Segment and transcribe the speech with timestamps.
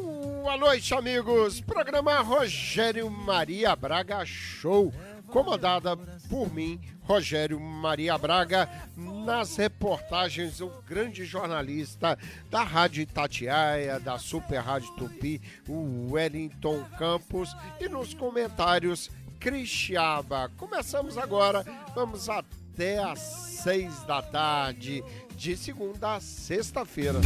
[0.00, 1.60] Boa noite, amigos.
[1.60, 4.92] Programa Rogério Maria Braga Show,
[5.28, 5.96] comandada
[6.28, 12.18] por mim, Rogério Maria Braga, nas reportagens o grande jornalista
[12.50, 20.50] da Rádio Itatiaia, da Super Rádio Tupi, o Wellington Campos, e nos comentários, Cristiaba.
[20.56, 21.64] Começamos agora,
[21.94, 25.04] vamos até às seis da tarde,
[25.36, 27.20] de segunda a sexta-feira.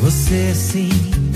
[0.00, 1.31] Você sim.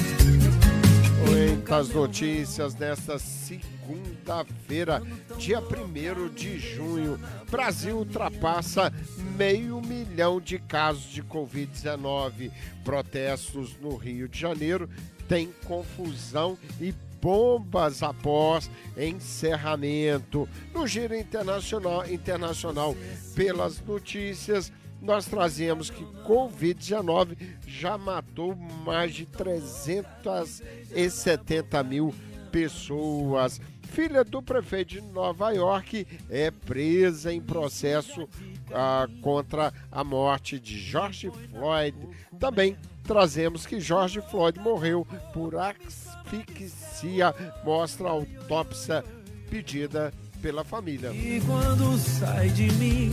[1.29, 5.03] Muitas notícias nesta segunda-feira,
[5.37, 7.19] dia 1 de junho.
[7.51, 8.93] Brasil ultrapassa
[9.37, 12.53] meio milhão de casos de Covid-19.
[12.85, 14.89] Protestos no Rio de Janeiro
[15.29, 20.49] tem confusão e bombas após encerramento.
[20.73, 22.95] No giro internacional, internacional
[23.35, 24.73] pelas notícias,
[25.07, 32.13] nós trazemos que Covid-19 já matou mais de 370 mil
[32.51, 33.61] pessoas.
[33.85, 38.29] Filha do prefeito de Nova York é presa em processo
[38.73, 41.97] ah, contra a morte de George Floyd.
[42.39, 47.33] Também trazemos que George Floyd morreu por asfixia,
[47.65, 49.05] mostra a autópsia
[49.49, 51.13] pedida pela família.
[51.13, 53.13] E quando sai de mim,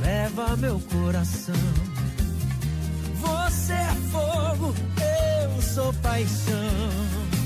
[0.00, 1.54] leva meu coração.
[3.14, 6.54] Você é fogo, eu sou paixão.
[7.04, 7.38] É.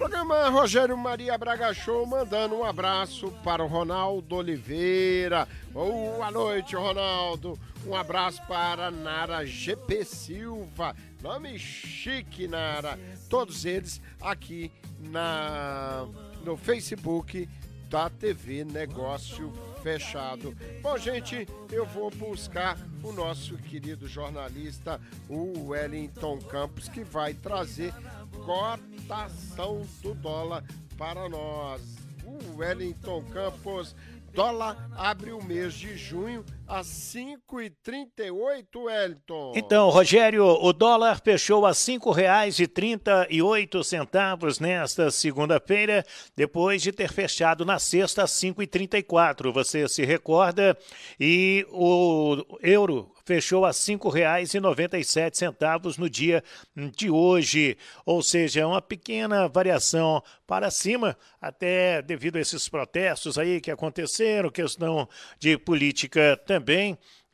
[0.00, 5.46] Programa Rogério Maria Braga Show mandando um abraço para o Ronaldo Oliveira.
[5.70, 7.58] Boa noite, Ronaldo.
[7.86, 10.96] Um abraço para Nara GP Silva.
[11.22, 12.98] Nome chique, Nara.
[13.28, 16.06] Todos eles aqui na
[16.44, 17.46] no Facebook
[17.90, 19.52] da TV Negócio
[19.82, 20.56] Fechado.
[20.80, 27.92] Bom, gente, eu vou buscar o nosso querido jornalista, o Wellington Campos, que vai trazer
[28.46, 30.64] cotação do dólar
[30.96, 31.82] para nós.
[32.24, 33.96] O Wellington Campos,
[34.32, 39.52] dólar abre o mês de junho a 5,38, Wellington.
[39.56, 41.74] Então, Rogério, o dólar fechou a
[43.42, 49.02] oito centavos nesta segunda-feira, depois de ter fechado na sexta a cinco e trinta e
[49.02, 49.52] quatro.
[49.52, 50.78] Você se recorda?
[51.18, 53.72] E o euro fechou a
[55.04, 56.42] sete centavos no dia
[56.96, 57.76] de hoje,
[58.06, 64.50] ou seja, uma pequena variação para cima, até devido a esses protestos aí que aconteceram,
[64.50, 66.59] questão de política também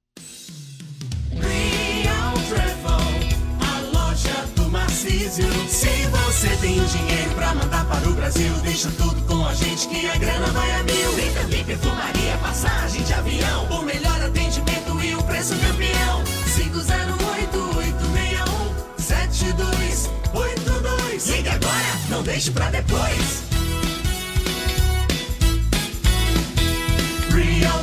[2.23, 3.03] Real Travel,
[3.61, 5.45] a loja do Marcísio.
[5.69, 10.09] Se você tem dinheiro pra mandar para o Brasil, deixa tudo com a gente que
[10.09, 11.13] a grana vai a mil.
[11.15, 16.23] Tem também perfumaria, passagem de avião, o melhor atendimento e o preço campeão.
[18.99, 21.27] 508-861-7282.
[21.37, 23.43] Liga agora, não deixe pra depois.
[27.31, 27.83] Real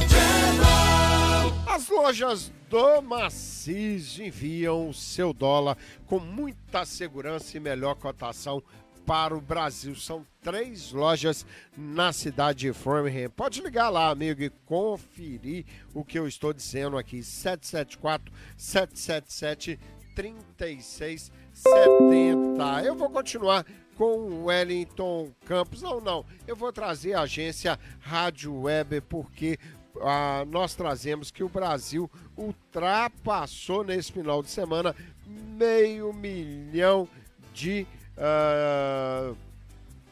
[2.02, 5.78] lojas do Macis enviam o seu dólar
[6.08, 8.64] com muita segurança e melhor cotação
[9.06, 9.94] para o Brasil.
[9.96, 11.46] São três lojas
[11.78, 13.30] na cidade de Framingham.
[13.32, 17.22] Pode ligar lá, amigo, e conferir o que eu estou dizendo aqui.
[17.22, 19.78] 774 777
[20.16, 22.86] 3670.
[22.86, 23.66] Eu vou continuar
[23.98, 25.82] com o Wellington Campos.
[25.82, 26.26] Não, não.
[26.48, 29.60] Eu vou trazer a agência Rádio Web porque
[30.02, 34.96] ah, nós trazemos que o Brasil ultrapassou nesse final de semana
[35.28, 37.08] meio milhão
[37.54, 37.86] de,
[38.18, 39.34] ah,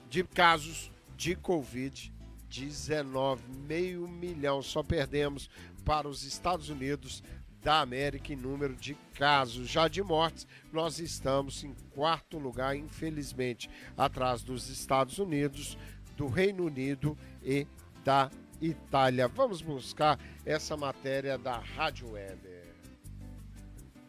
[0.10, 3.40] de casos de Covid-19.
[3.68, 4.62] Meio milhão.
[4.62, 5.50] Só perdemos
[5.84, 7.24] para os Estados Unidos
[7.64, 9.68] da América em número de casos.
[9.68, 15.78] Já de mortes, nós estamos em quarto lugar, infelizmente, atrás dos Estados Unidos,
[16.16, 17.68] do Reino Unido e
[18.04, 18.30] da
[18.62, 19.28] Itália.
[19.28, 22.57] Vamos buscar essa matéria da Rádio Web.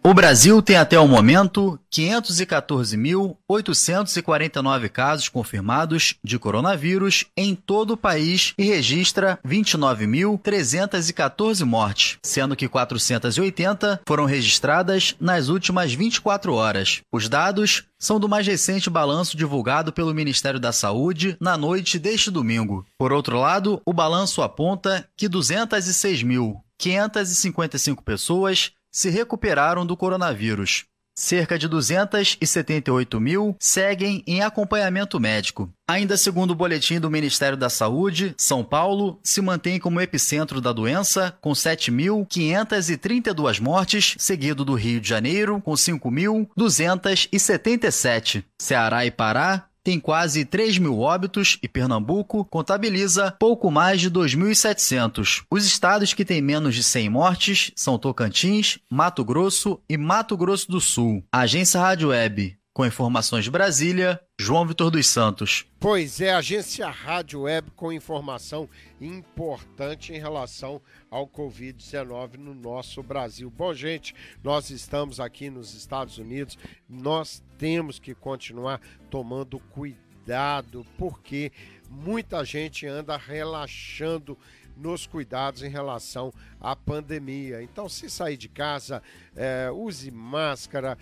[0.02, 8.54] O Brasil tem até o momento 514.849 casos confirmados de coronavírus em todo o país
[8.56, 17.02] e registra 29.314 mortes, sendo que 480 foram registradas nas últimas 24 horas.
[17.12, 22.30] Os dados são do mais recente balanço divulgado pelo Ministério da Saúde na noite deste
[22.30, 22.86] domingo.
[22.96, 30.88] Por outro lado, o balanço aponta que 206.555 pessoas se recuperaram do coronavírus.
[31.18, 35.68] Cerca de 278 mil seguem em acompanhamento médico.
[35.88, 40.72] Ainda segundo o boletim do Ministério da Saúde, São Paulo se mantém como epicentro da
[40.72, 48.44] doença, com 7.532 mortes, seguido do Rio de Janeiro, com 5.277.
[48.60, 55.44] Ceará e Pará tem quase 3 mil óbitos e Pernambuco contabiliza pouco mais de 2.700.
[55.50, 60.70] Os estados que têm menos de 100 mortes são Tocantins, Mato Grosso e Mato Grosso
[60.70, 61.24] do Sul.
[61.32, 62.58] Agência Rádio Web.
[62.74, 65.64] Com informações de Brasília, João Vitor dos Santos.
[65.80, 68.68] Pois é, agência Rádio Web com informação
[69.00, 73.50] importante em relação ao Covid-19 no nosso Brasil.
[73.50, 74.14] Bom, gente,
[74.44, 81.52] nós estamos aqui nos Estados Unidos, nós temos que continuar tomando cuidado, porque
[81.90, 84.38] muita gente anda relaxando
[84.76, 87.62] nos cuidados em relação à pandemia.
[87.62, 89.02] Então, se sair de casa,
[89.34, 90.96] é, use máscara,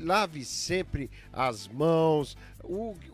[0.00, 2.36] lave sempre as mãos,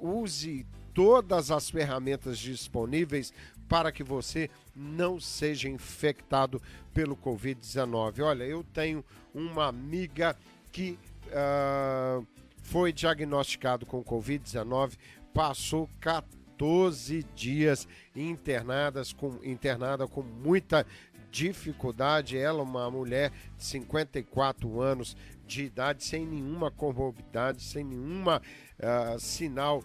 [0.00, 3.32] use todas as ferramentas disponíveis
[3.68, 6.60] para que você não seja infectado
[6.92, 8.24] pelo Covid-19.
[8.24, 10.36] Olha, eu tenho uma amiga
[10.72, 10.98] que
[11.28, 12.26] uh,
[12.70, 14.96] foi diagnosticado com Covid-19,
[15.34, 20.86] passou 14 12 dias internadas com, internada com muita
[21.30, 22.36] dificuldade.
[22.36, 28.42] Ela, uma mulher de 54 anos de idade, sem nenhuma comorbidade, sem nenhuma
[28.78, 29.82] uh, sinal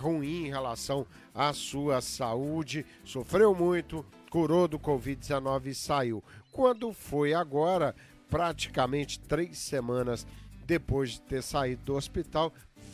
[0.00, 6.24] ruim em relação à sua saúde, sofreu muito, curou do Covid-19 e saiu.
[6.50, 7.94] Quando foi agora,
[8.28, 10.26] praticamente três semanas
[10.66, 12.52] depois de ter saído do hospital,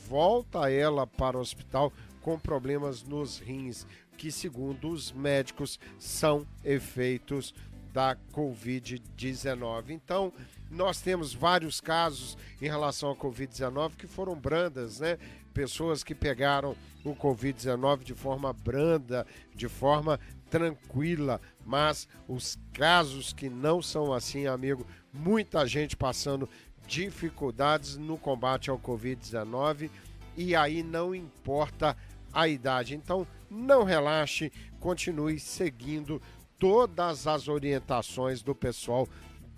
[0.09, 3.87] volta ela para o hospital com problemas nos rins,
[4.17, 7.55] que, segundo os médicos, são efeitos
[7.93, 9.91] da Covid-19.
[9.91, 10.33] Então,
[10.71, 15.19] nós temos vários casos em relação à Covid-19 que foram brandas, né?
[15.53, 20.19] Pessoas que pegaram o Covid-19 de forma branda, de forma
[20.49, 26.49] tranquila, mas os casos que não são assim, amigo, muita gente passando
[26.87, 29.91] dificuldades no combate ao Covid-19
[30.37, 31.97] e aí não importa
[32.33, 32.95] a idade.
[32.95, 36.21] Então, não relaxe, continue seguindo
[36.59, 39.09] todas as orientações do pessoal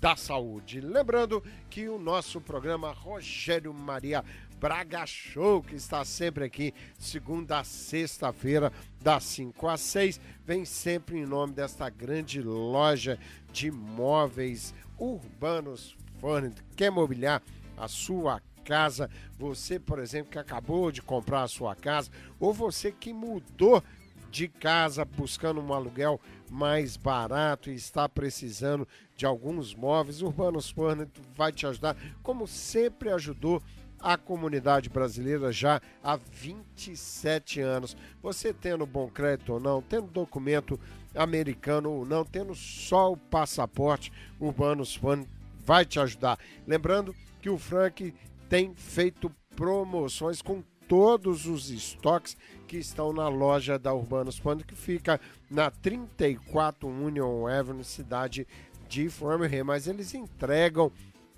[0.00, 0.80] da saúde.
[0.80, 4.24] Lembrando que o nosso programa Rogério Maria
[4.60, 11.18] Braga Show, que está sempre aqui, segunda a sexta-feira, das 5 às 6, vem sempre
[11.18, 13.18] em nome desta grande loja
[13.52, 16.64] de móveis urbanos Furniture.
[16.74, 17.42] Quer mobiliar
[17.76, 22.10] a sua casa, você, por exemplo, que acabou de comprar a sua casa,
[22.40, 23.82] ou você que mudou
[24.30, 26.18] de casa buscando um aluguel
[26.50, 33.10] mais barato e está precisando de alguns móveis, Urbanos Furniture vai te ajudar, como sempre
[33.10, 33.62] ajudou
[34.00, 37.96] a comunidade brasileira já há 27 anos.
[38.22, 40.80] Você tendo bom crédito ou não, tendo documento
[41.14, 44.10] americano ou não, tendo só o passaporte,
[44.40, 45.33] Urbanos Furniture
[45.64, 46.38] vai te ajudar.
[46.66, 48.14] Lembrando que o Frank
[48.48, 52.36] tem feito promoções com todos os estoques
[52.66, 58.46] que estão na loja da Urbanos Pando, que fica na 34 Union Avenue, cidade
[58.88, 59.64] de Framingham.
[59.64, 60.92] Mas eles entregam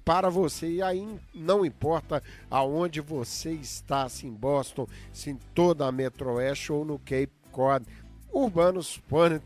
[0.05, 5.87] para você e aí não importa aonde você está, se em Boston, se em toda
[5.87, 7.85] a Metro Oeste ou no Cape Cod,
[8.33, 9.43] Urbanos Pando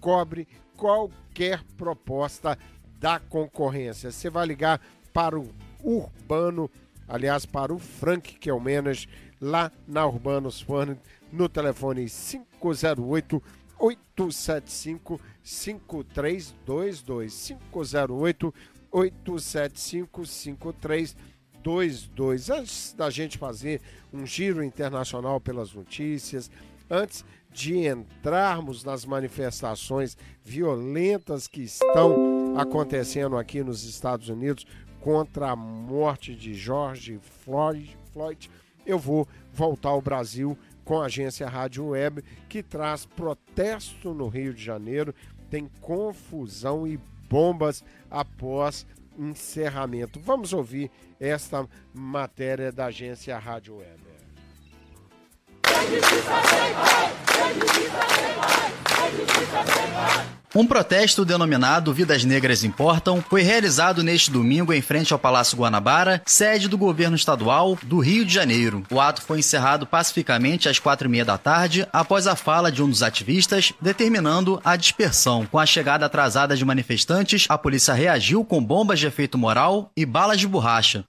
[0.00, 2.58] cobre qualquer proposta
[3.04, 4.10] da concorrência.
[4.10, 4.80] Você vai ligar
[5.12, 5.46] para o
[5.82, 6.70] Urbano
[7.06, 8.52] aliás, para o Frank, que é
[9.38, 10.98] lá na Urbanos Furniture,
[11.30, 13.42] no telefone 508
[13.78, 18.54] 875 5322 508
[18.90, 23.82] 875 5322 Antes da gente fazer
[24.14, 26.50] um giro internacional pelas notícias,
[26.88, 34.66] antes de entrarmos nas manifestações violentas que estão acontecendo aqui nos Estados Unidos
[35.00, 38.50] contra a morte de George Floyd, Floyd,
[38.86, 44.54] eu vou voltar ao Brasil com a agência Rádio Web, que traz protesto no Rio
[44.54, 45.14] de Janeiro,
[45.50, 48.86] tem confusão e bombas após
[49.18, 50.20] encerramento.
[50.20, 54.04] Vamos ouvir esta matéria da agência Rádio Web.
[60.56, 66.22] Um protesto denominado Vidas Negras Importam foi realizado neste domingo em frente ao Palácio Guanabara,
[66.24, 68.84] sede do governo estadual do Rio de Janeiro.
[68.88, 72.84] O ato foi encerrado pacificamente às quatro e meia da tarde, após a fala de
[72.84, 75.44] um dos ativistas, determinando a dispersão.
[75.50, 80.06] Com a chegada atrasada de manifestantes, a polícia reagiu com bombas de efeito moral e
[80.06, 81.04] balas de borracha.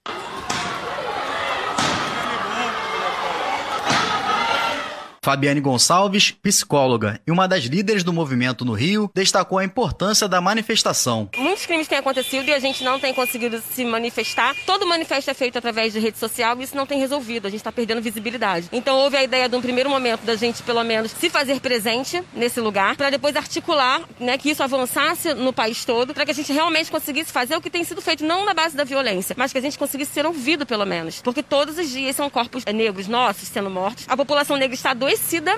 [5.26, 10.40] Fabiane Gonçalves, psicóloga e uma das líderes do movimento no Rio, destacou a importância da
[10.40, 11.28] manifestação.
[11.36, 14.54] Muitos crimes têm acontecido e a gente não tem conseguido se manifestar.
[14.64, 17.48] Todo manifesto é feito através de rede social e isso não tem resolvido.
[17.48, 18.68] A gente está perdendo visibilidade.
[18.70, 22.22] Então houve a ideia de um primeiro momento da gente, pelo menos, se fazer presente
[22.32, 26.34] nesse lugar, para depois articular, né, que isso avançasse no país todo, para que a
[26.34, 29.50] gente realmente conseguisse fazer o que tem sido feito, não na base da violência, mas
[29.50, 31.20] que a gente conseguisse ser ouvido, pelo menos.
[31.20, 34.04] Porque todos os dias são corpos negros nossos sendo mortos.
[34.06, 35.15] A população negra está dois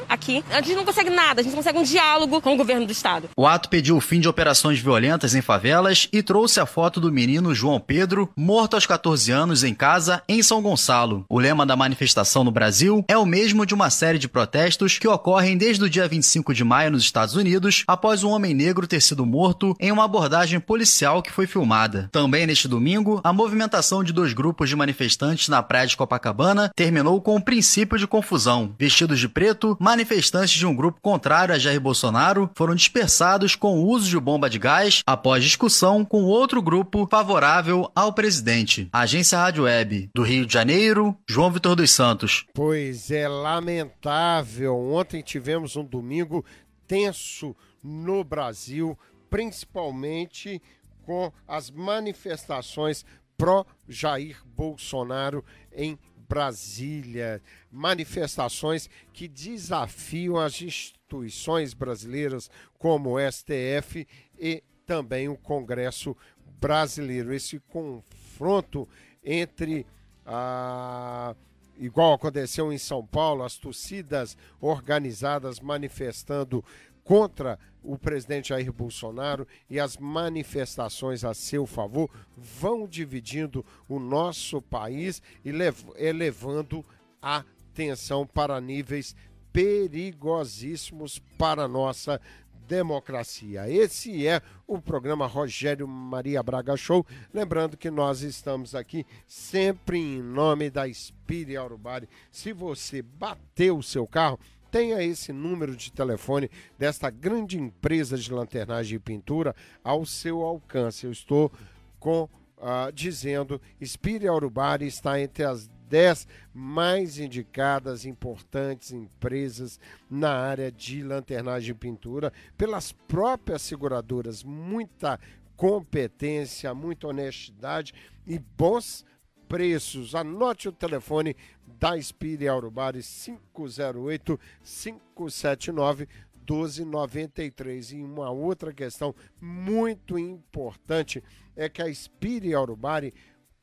[0.09, 0.45] aqui.
[0.51, 2.93] A gente não consegue nada, a gente não consegue um diálogo com o governo do
[2.93, 3.29] estado.
[3.37, 7.13] O ato pediu o fim de operações violentas em favelas e trouxe a foto do
[7.13, 11.25] menino João Pedro, morto aos 14 anos em casa em São Gonçalo.
[11.29, 15.09] O lema da manifestação no Brasil é o mesmo de uma série de protestos que
[15.09, 19.01] ocorrem desde o dia 25 de maio nos Estados Unidos, após um homem negro ter
[19.01, 22.09] sido morto em uma abordagem policial que foi filmada.
[22.13, 27.21] Também neste domingo, a movimentação de dois grupos de manifestantes na praia de Copacabana terminou
[27.21, 28.75] com o um princípio de confusão.
[28.79, 33.79] Vestidos de preto, preto, manifestantes de um grupo contrário a Jair Bolsonaro foram dispersados com
[33.79, 38.89] o uso de bomba de gás após discussão com outro grupo favorável ao presidente.
[38.93, 42.45] Agência Rádio Web do Rio de Janeiro, João Vitor dos Santos.
[42.53, 44.77] Pois é lamentável.
[44.77, 46.45] Ontem tivemos um domingo
[46.87, 48.99] tenso no Brasil,
[49.31, 50.61] principalmente
[51.07, 53.03] com as manifestações
[53.39, 57.43] pró Jair Bolsonaro em Brasília.
[57.71, 64.07] Manifestações que desafiam as instituições brasileiras, como o STF
[64.39, 66.17] e também o Congresso
[66.61, 67.33] brasileiro.
[67.33, 68.89] Esse confronto
[69.25, 69.87] entre
[70.25, 71.35] a.
[71.81, 76.65] Igual aconteceu em São Paulo, as torcidas organizadas manifestando
[77.09, 84.61] contra o presidente Jair Bolsonaro e as manifestações a seu favor vão dividindo o nosso
[84.61, 85.51] país e
[85.97, 86.85] elevando
[87.23, 89.17] a tensão para níveis
[89.51, 92.21] perigosíssimos para a nossa
[92.69, 93.67] democracia.
[93.71, 97.07] Esse é o programa Rogério Maria Braga Show.
[97.33, 102.07] Lembrando que nós estamos aqui sempre em nome da Spire Aurubari.
[102.31, 104.39] Se você bateu o seu carro,
[104.71, 111.07] tenha esse número de telefone desta grande empresa de lanternagem e pintura ao seu alcance.
[111.07, 111.53] Eu estou
[111.99, 120.71] com uh, dizendo Spire Aurubari está entre as 10 mais indicadas importantes empresas na área
[120.71, 124.45] de lanternagem e pintura pelas próprias seguradoras.
[124.45, 125.19] Muita
[125.57, 127.95] competência, muita honestidade
[128.27, 129.05] e bons
[129.49, 130.15] preços.
[130.15, 131.35] Anote o telefone
[131.67, 136.09] da Spire Aurubari 508 579
[136.49, 137.93] 1293.
[137.93, 141.23] E uma outra questão muito importante
[141.57, 143.13] é que a Spire Aurubari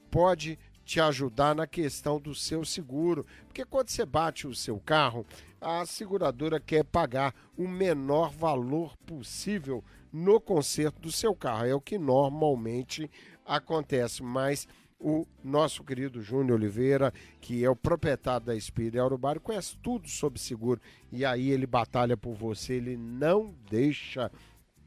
[0.10, 5.25] pode te ajudar na questão do seu seguro, porque quando você bate o seu carro,
[5.60, 11.65] a seguradora quer pagar o menor valor possível no conserto do seu carro.
[11.65, 13.10] É o que normalmente
[13.44, 14.68] acontece, mas
[15.00, 20.40] o nosso querido Júnior Oliveira, que é o proprietário da Espírito Aurubário, conhece tudo sobre
[20.40, 24.32] seguro e aí ele batalha por você, ele não deixa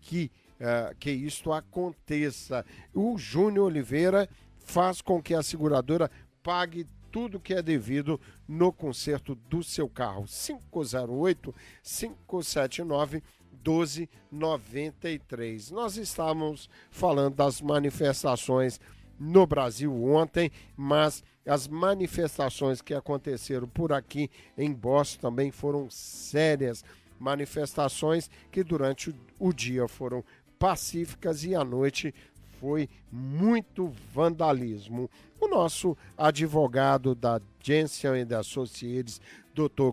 [0.01, 2.65] que, uh, que isto aconteça.
[2.95, 6.11] O Júnior Oliveira faz com que a seguradora
[6.43, 10.27] pague tudo que é devido no conserto do seu carro.
[10.27, 13.23] 508 579
[13.65, 15.71] 1293.
[15.71, 18.81] Nós estávamos falando das manifestações
[19.19, 26.85] no Brasil ontem, mas as manifestações que aconteceram por aqui em Boston também foram sérias
[27.19, 30.23] manifestações que durante o dia foram
[30.59, 32.15] pacíficas e à noite
[32.61, 35.09] foi muito vandalismo.
[35.41, 39.21] O nosso advogado da Jensen e Associates,
[39.55, 39.91] Dr.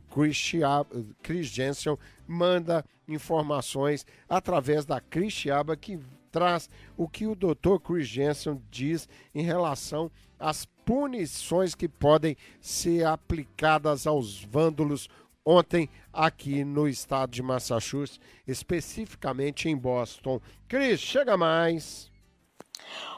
[1.21, 5.99] Chris Jensen, manda informações através da Chris Chiaba, que
[6.97, 7.77] o que o Dr.
[7.83, 15.09] Chris Jensen diz em relação às punições que podem ser aplicadas aos vândalos
[15.45, 20.41] ontem aqui no estado de Massachusetts, especificamente em Boston.
[20.67, 22.11] Chris, chega mais.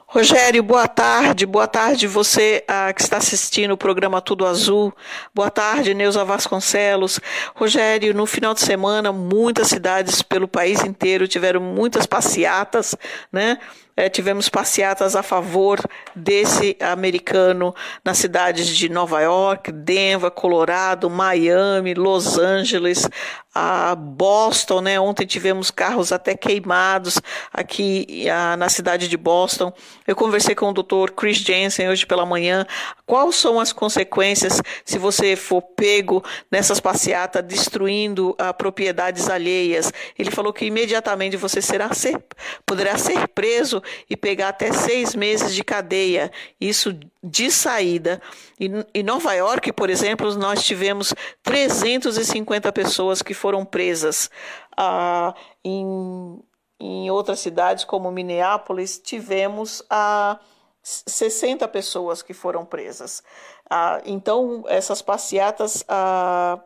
[0.10, 1.46] Rogério, boa tarde.
[1.46, 4.96] Boa tarde você ah, que está assistindo o programa Tudo Azul.
[5.36, 7.20] Boa tarde, Neuza Vasconcelos.
[7.54, 12.96] Rogério, no final de semana, muitas cidades pelo país inteiro tiveram muitas passeatas,
[13.30, 13.60] né?
[14.00, 15.80] É, tivemos passeatas a favor
[16.16, 17.74] desse americano
[18.06, 23.10] nas cidades de Nova York, Denver, Colorado, Miami, Los Angeles,
[23.58, 25.00] a Boston, né?
[25.00, 27.20] Ontem tivemos carros até queimados
[27.51, 29.74] aqui a, na cidade de Boston.
[30.06, 31.12] Eu conversei com o Dr.
[31.16, 32.68] Chris Jensen hoje pela manhã.
[33.04, 39.92] Quais são as consequências se você for pego nessas passeatas destruindo a, propriedades alheias?
[40.20, 42.16] Ele falou que imediatamente você será ser,
[42.63, 46.32] poderá ser preso e pegar até seis meses de cadeia.
[46.60, 48.22] Isso de saída.
[48.60, 51.13] Em Nova York, por exemplo, nós tivemos
[51.44, 54.29] 350 pessoas que foram presas.
[54.75, 56.39] Ah, em,
[56.79, 60.39] em outras cidades, como Minneapolis, tivemos ah,
[60.82, 63.24] 60 pessoas que foram presas.
[63.70, 66.60] Ah, então, essas passeatas ah,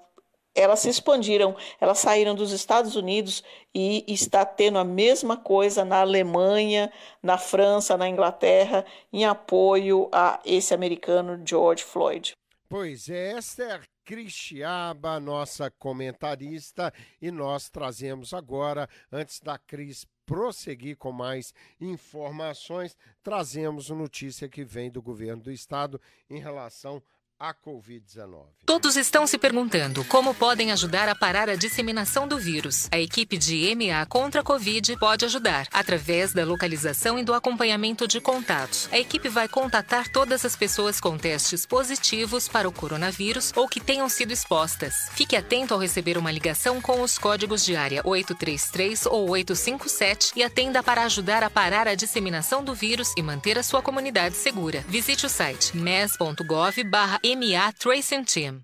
[0.55, 3.43] elas se expandiram, elas saíram dos Estados Unidos
[3.73, 6.91] e está tendo a mesma coisa na Alemanha,
[7.21, 12.33] na França, na Inglaterra, em apoio a esse americano George Floyd.
[12.67, 21.11] Pois é, Esther Cristiaba, nossa comentarista, e nós trazemos agora, antes da Cris prosseguir com
[21.11, 27.03] mais informações, trazemos notícia que vem do governo do estado em relação
[27.41, 28.45] a Covid-19.
[28.63, 32.87] Todos estão se perguntando como podem ajudar a parar a disseminação do vírus.
[32.91, 38.07] A equipe de MA contra a Covid pode ajudar, através da localização e do acompanhamento
[38.07, 38.87] de contatos.
[38.91, 43.81] A equipe vai contatar todas as pessoas com testes positivos para o coronavírus ou que
[43.81, 45.09] tenham sido expostas.
[45.11, 50.43] Fique atento ao receber uma ligação com os códigos de área 833 ou 857 e
[50.43, 54.85] atenda para ajudar a parar a disseminação do vírus e manter a sua comunidade segura.
[54.87, 58.61] Visite o site mes.gov.br MA Tracing Team.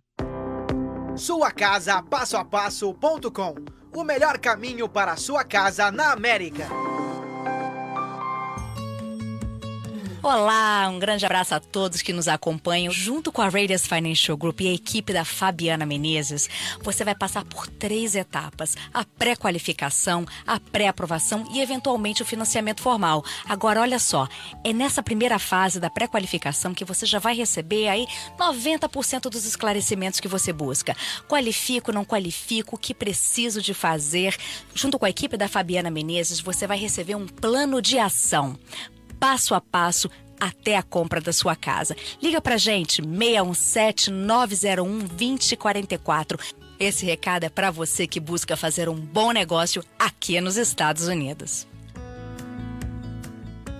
[1.15, 3.55] Sua casa passo a passo.com.
[3.95, 6.67] O melhor caminho para a sua casa na América.
[10.23, 12.91] Olá, um grande abraço a todos que nos acompanham.
[12.91, 16.49] Junto com a Radius Financial Group e a equipe da Fabiana Menezes,
[16.81, 23.23] você vai passar por três etapas: a pré-qualificação, a pré-aprovação e, eventualmente, o financiamento formal.
[23.47, 24.27] Agora, olha só,
[24.63, 28.07] é nessa primeira fase da pré-qualificação que você já vai receber aí
[28.39, 30.97] 90% dos esclarecimentos que você busca.
[31.27, 34.35] Qualifico, não qualifico, o que preciso de fazer.
[34.73, 38.57] Junto com a equipe da Fabiana Menezes, você vai receber um plano de ação
[39.19, 41.95] passo a passo até a compra da sua casa.
[42.21, 46.37] Liga pra gente 617 901 2044.
[46.79, 51.67] Esse recado é para você que busca fazer um bom negócio aqui nos Estados Unidos.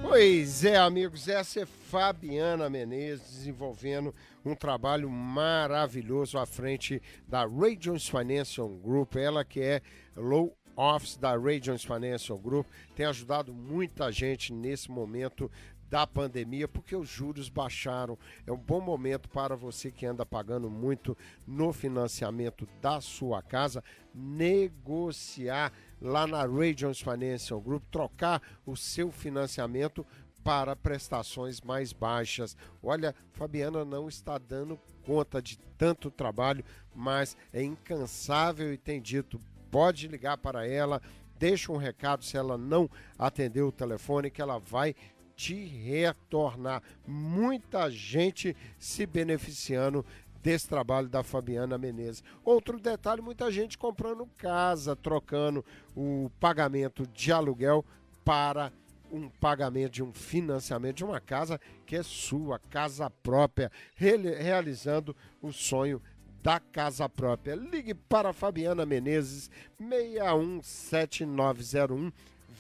[0.02, 8.08] Pois é, amigos, essa é Fabiana Menezes desenvolvendo um trabalho maravilhoso à frente da Regions
[8.08, 9.82] Financial Group, ela que é
[10.16, 15.52] low Office da Regions Financial Group tem ajudado muita gente nesse momento
[15.90, 18.18] da pandemia, porque os juros baixaram.
[18.46, 23.84] É um bom momento para você que anda pagando muito no financiamento da sua casa,
[24.14, 30.06] negociar lá na Regions Financial Group, trocar o seu financiamento
[30.44, 32.56] para prestações mais baixas.
[32.82, 36.64] Olha, Fabiana não está dando conta de tanto trabalho,
[36.94, 39.40] mas é incansável e tem dito
[39.72, 41.02] pode ligar para ela,
[41.38, 44.96] deixa um recado se ela não atender o telefone, que ela vai
[45.36, 46.82] te retornar.
[47.06, 50.06] Muita gente se beneficiando
[50.42, 52.24] desse trabalho da Fabiana Menezes.
[52.44, 55.64] Outro detalhe, muita gente comprando casa, trocando
[55.96, 57.86] o pagamento de aluguel
[58.24, 58.72] para
[59.12, 65.52] um pagamento de um financiamento de uma casa que é sua, casa própria, realizando o
[65.52, 66.02] sonho
[66.48, 67.56] da casa própria.
[67.56, 72.14] Ligue para Fabiana Menezes 617-901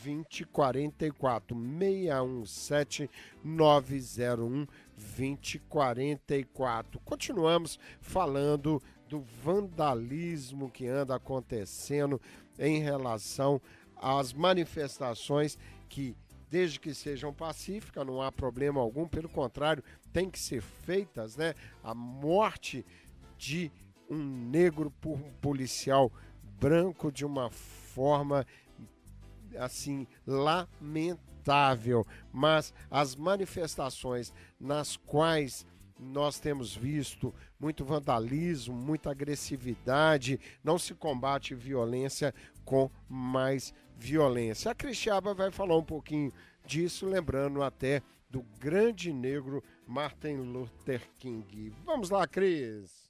[0.04, 3.10] 2044 617
[3.45, 4.67] 901
[5.17, 7.00] 2044.
[7.06, 12.19] Continuamos falando do vandalismo que anda acontecendo
[12.60, 13.62] em relação
[13.95, 16.13] às manifestações que
[16.50, 21.54] desde que sejam pacíficas, não há problema algum, pelo contrário, tem que ser feitas, né?
[21.84, 22.86] A morte
[23.38, 23.71] de
[24.10, 26.12] um negro por um policial
[26.60, 28.45] branco de uma forma
[29.58, 35.65] assim lamentável, mas as manifestações nas quais
[36.00, 44.71] nós temos visto muito vandalismo, muita agressividade, não se combate violência com mais violência.
[44.71, 46.32] A Cristiaba vai falar um pouquinho
[46.65, 51.73] disso, lembrando até do grande negro Martin Luther King.
[51.84, 53.07] Vamos lá, Cris.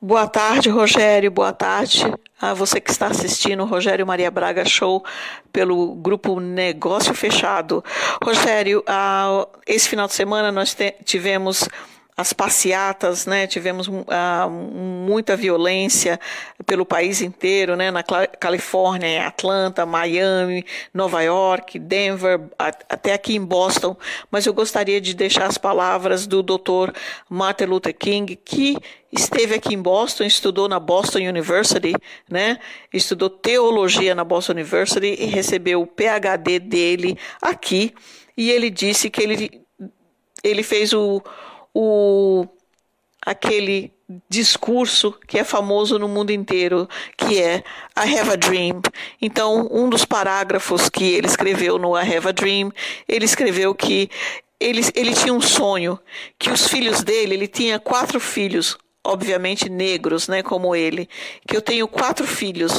[0.00, 1.28] Boa tarde, Rogério.
[1.28, 2.04] Boa tarde
[2.40, 5.04] a você que está assistindo o Rogério Maria Braga Show
[5.52, 7.84] pelo grupo Negócio Fechado.
[8.24, 8.84] Rogério,
[9.66, 11.68] esse final de semana nós tivemos
[12.18, 13.46] as passeatas, né?
[13.46, 16.18] Tivemos uh, muita violência
[16.66, 17.92] pelo país inteiro, né?
[17.92, 23.96] Na Califórnia, Atlanta, Miami, Nova York, Denver, até aqui em Boston.
[24.32, 26.90] Mas eu gostaria de deixar as palavras do Dr.
[27.30, 28.76] Martin Luther King, que
[29.12, 31.94] esteve aqui em Boston, estudou na Boston University,
[32.28, 32.58] né?
[32.92, 37.94] Estudou teologia na Boston University e recebeu o PhD dele aqui.
[38.36, 39.68] E ele disse que ele
[40.42, 41.22] ele fez o
[41.80, 42.44] o
[43.24, 43.92] aquele
[44.28, 47.62] discurso que é famoso no mundo inteiro, que é
[47.96, 48.82] I have a dream.
[49.22, 52.72] Então, um dos parágrafos que ele escreveu no I have a dream,
[53.06, 54.10] ele escreveu que
[54.58, 56.00] ele, ele tinha um sonho,
[56.36, 61.08] que os filhos dele, ele tinha quatro filhos, obviamente negros, né, como ele,
[61.46, 62.72] que eu tenho quatro filhos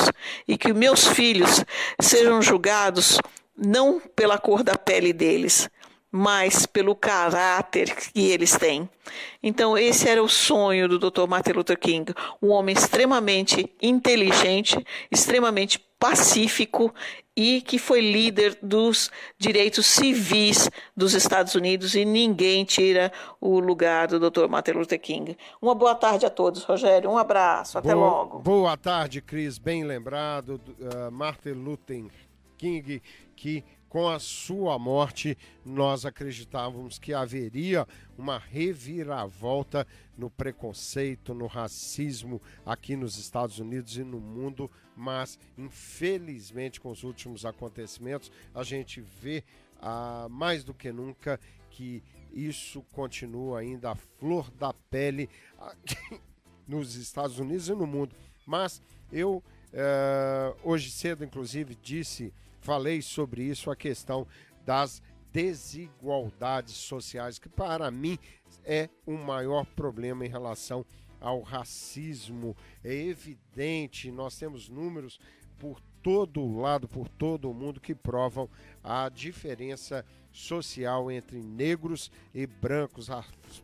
[0.45, 1.63] e que meus filhos
[2.01, 3.17] sejam julgados
[3.55, 5.69] não pela cor da pele deles,
[6.11, 8.89] mas pelo caráter que eles têm.
[9.41, 11.27] Então, esse era o sonho do Dr.
[11.27, 14.77] Martin Luther King, um homem extremamente inteligente,
[15.11, 16.93] extremamente pacífico
[17.35, 24.07] e que foi líder dos direitos civis dos Estados Unidos e ninguém tira o lugar
[24.07, 24.47] do Dr.
[24.47, 25.37] Martin Luther King.
[25.61, 27.09] Uma boa tarde a todos, Rogério.
[27.09, 28.39] Um abraço, até boa, logo.
[28.39, 29.57] Boa tarde, Cris.
[29.57, 32.05] Bem lembrado, uh, Martin Luther
[32.57, 33.01] King,
[33.35, 42.41] que com a sua morte, nós acreditávamos que haveria uma reviravolta no preconceito, no racismo
[42.65, 49.01] aqui nos Estados Unidos e no mundo, mas infelizmente com os últimos acontecimentos a gente
[49.01, 49.43] vê
[49.81, 51.39] ah, mais do que nunca
[51.71, 55.27] que isso continua ainda a flor da pele
[56.67, 58.15] nos Estados Unidos e no mundo.
[58.45, 64.27] Mas eu eh, hoje cedo, inclusive, disse falei sobre isso, a questão
[64.65, 68.17] das desigualdades sociais, que para mim
[68.63, 70.85] é o maior problema em relação
[71.19, 72.55] ao racismo.
[72.83, 75.19] É evidente, nós temos números
[75.57, 78.49] por todo lado, por todo o mundo, que provam
[78.83, 83.23] a diferença social entre negros e brancos, a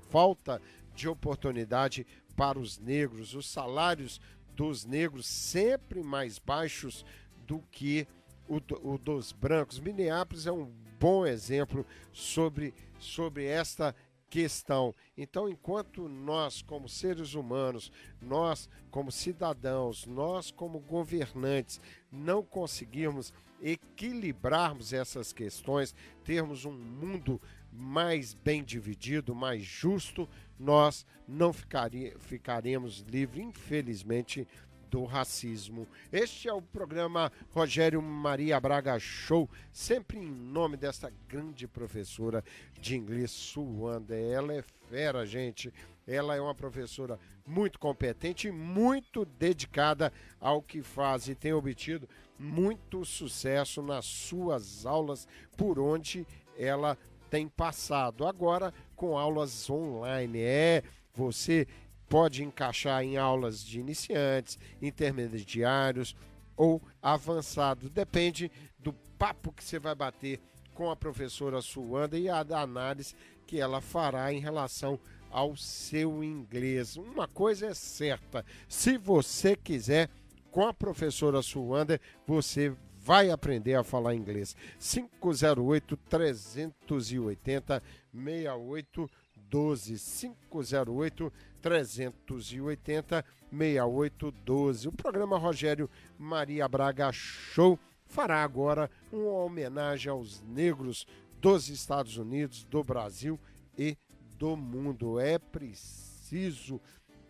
[0.09, 0.61] falta
[0.93, 2.05] de oportunidade
[2.35, 4.19] para os negros, os salários
[4.55, 7.05] dos negros sempre mais baixos
[7.45, 8.07] do que
[8.47, 8.61] o,
[8.93, 9.79] o dos brancos.
[9.79, 10.65] Minneapolis é um
[10.99, 13.95] bom exemplo sobre, sobre esta
[14.29, 14.93] questão.
[15.17, 21.79] Então, enquanto nós, como seres humanos, nós, como cidadãos, nós, como governantes,
[22.11, 30.27] não conseguirmos equilibrarmos essas questões, termos um mundo mais bem dividido, mais justo,
[30.57, 34.47] nós não ficaria, ficaremos livres, infelizmente,
[34.89, 35.87] do racismo.
[36.11, 42.43] Este é o programa Rogério Maria Braga Show, sempre em nome dessa grande professora
[42.79, 44.15] de inglês, Suanda.
[44.15, 45.73] Ela é fera, gente.
[46.07, 52.07] Ela é uma professora muito competente e muito dedicada ao que faz e tem obtido
[52.37, 56.97] muito sucesso nas suas aulas por onde ela
[57.29, 58.25] tem passado.
[58.25, 60.39] Agora com aulas online.
[60.41, 61.67] É, você
[62.07, 66.15] pode encaixar em aulas de iniciantes, intermediários
[66.55, 67.89] ou avançados.
[67.89, 70.39] Depende do papo que você vai bater
[70.73, 73.15] com a professora Suanda e a da análise
[73.47, 76.95] que ela fará em relação ao seu inglês.
[76.95, 80.09] Uma coisa é certa: se você quiser,
[80.51, 84.55] com a professora Suanda, você vai aprender a falar inglês.
[84.79, 87.83] 508 380
[89.51, 94.87] 6812 508 380 6812.
[94.87, 101.07] O programa Rogério Maria Braga Show fará agora uma homenagem aos negros
[101.39, 103.39] dos Estados Unidos, do Brasil
[103.77, 103.97] e
[104.37, 105.19] do mundo.
[105.19, 106.81] É preciso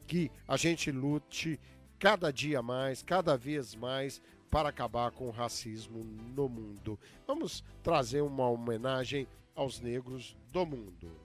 [0.08, 1.60] que a gente lute
[2.00, 6.04] cada dia mais, cada vez mais para acabar com o racismo
[6.36, 7.00] no mundo.
[7.28, 11.25] Vamos trazer uma homenagem aos negros do mundo.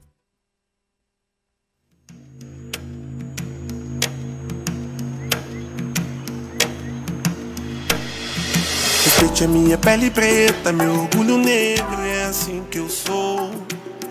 [9.20, 13.50] Respeite a minha pele preta, meu orgulho negro, é assim que eu sou.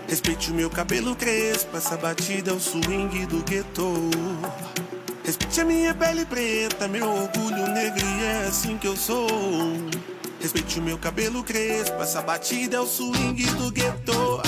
[0.06, 3.92] Respeite o meu cabelo crespo, essa batida é o swing do gueto.
[5.24, 9.26] Respeite a minha pele preta, meu orgulho negro, é assim que eu sou.
[10.40, 14.40] Respeite o meu cabelo crespo, essa batida é o swing do gueto.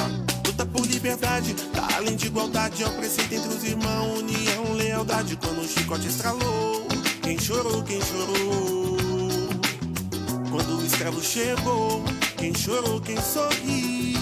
[0.46, 5.36] luta por liberdade, tá além de igualdade, é o preceito entre os irmãos, união, lealdade.
[5.42, 6.86] Quando o chicote estralou,
[7.20, 8.81] quem chorou, quem chorou?
[10.52, 12.04] Quando o escravo chegou,
[12.36, 14.20] quem chorou, quem sorriu?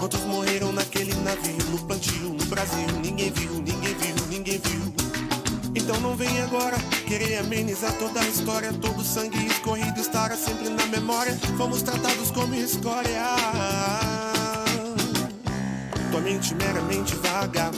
[0.00, 2.88] Quantos morreram naquele navio, no plantio, no Brasil?
[3.00, 4.92] Ninguém viu, ninguém viu, ninguém viu.
[5.76, 6.76] Então não vem agora
[7.06, 8.72] querer amenizar toda a história.
[8.72, 11.38] Todo sangue escorrido estará sempre na memória.
[11.56, 13.22] Fomos tratados como escória.
[16.10, 17.70] Tua mente meramente vaga.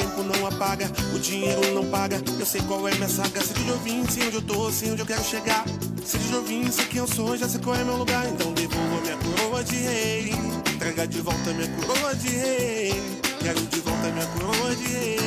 [0.00, 2.22] Tempo não apaga, o dinheiro não paga.
[2.38, 3.38] Eu sei qual é minha saga.
[3.44, 5.62] Sei de Jovim, sei onde eu tô, sei onde eu quero chegar.
[6.02, 8.26] Sei de Jovim, sei quem eu sou, já sei qual é meu lugar.
[8.26, 10.32] Então devolva minha coroa de rei.
[10.74, 12.94] Entrega de volta minha coroa de rei.
[13.40, 15.18] Quero de volta minha coroa de rei.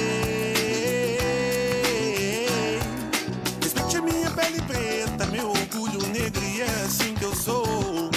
[3.61, 8.09] Respeite a minha pele preta, meu orgulho negro, e é assim que eu sou.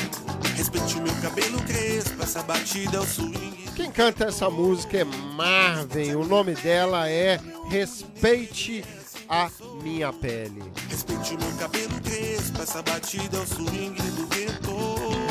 [0.57, 3.56] Respeite meu cabelo crespo, essa batida é o swing.
[3.77, 6.15] Quem canta essa música é Marvin.
[6.15, 8.83] O nome dela é Respeite
[9.29, 9.51] a
[9.83, 10.62] Minha Pele.
[10.89, 15.26] Respeite o meu cabelo crespo, essa batida é o swing do gueto.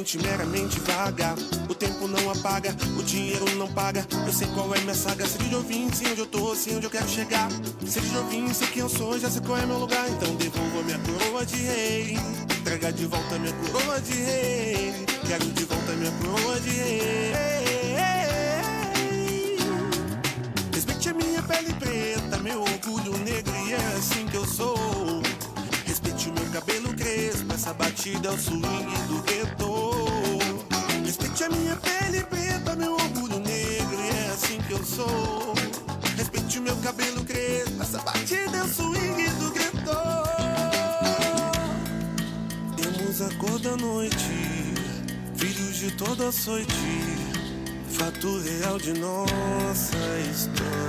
[0.00, 1.34] Mente meramente vaga,
[1.68, 4.06] o tempo não apaga, o dinheiro não paga.
[4.26, 6.86] Eu sei qual é minha saga, sei de ouvir, sei onde eu tô, sei onde
[6.86, 7.50] eu quero chegar.
[7.86, 10.08] Sei de ouvir, sei quem eu sou, já sei qual é meu lugar.
[10.08, 12.16] Então devolva minha coroa de rei,
[12.58, 14.94] entrega de volta minha coroa de rei.
[15.26, 17.32] Quero de volta minha coroa de rei.
[20.72, 24.89] Respeite a minha pele preta, meu orgulho negro, e é assim que eu sou.
[26.60, 28.62] Cabelo crespo, essa batida é o swing
[29.08, 29.92] do gueto.
[31.02, 35.54] Respeite a minha pele preta, meu orgulho negro, e é assim que eu sou.
[36.18, 40.00] Respeite o meu cabelo crespo, essa batida é o swing do gueto.
[42.76, 44.74] Temos a cor da noite,
[45.36, 46.74] filhos de toda açoite,
[47.88, 49.96] fato real de nossa
[50.30, 50.80] história.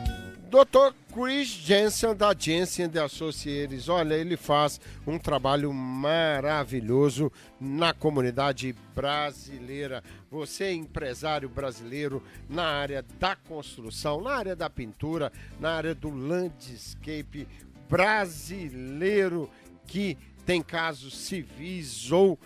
[0.50, 0.94] Dr.
[1.12, 3.88] Chris Jensen, da Jensen de Associates.
[3.88, 10.02] Olha, ele faz um trabalho maravilhoso na comunidade brasileira.
[10.30, 16.08] Você é empresário brasileiro na área da construção, na área da pintura, na área do
[16.08, 17.46] landscape
[17.88, 19.50] brasileiro
[19.86, 22.38] que tem casos civis ou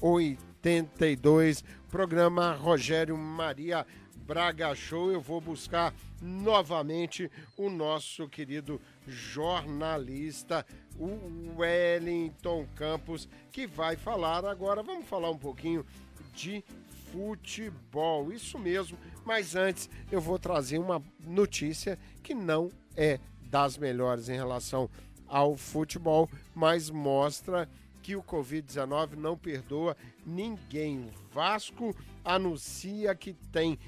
[0.00, 3.86] 0082 programa Rogério Maria
[4.26, 5.10] Braga Show.
[5.10, 10.64] Eu vou buscar novamente o nosso querido jornalista,
[11.56, 14.82] Wellington Campos, que vai falar agora.
[14.82, 15.84] Vamos falar um pouquinho
[16.34, 16.64] de
[17.12, 18.32] futebol.
[18.32, 24.34] Isso mesmo, mas antes eu vou trazer uma notícia que não é das melhores em
[24.34, 24.90] relação
[25.26, 27.68] ao futebol, mas mostra
[28.02, 31.00] que o Covid-19 não perdoa ninguém.
[31.00, 33.78] O Vasco anuncia que tem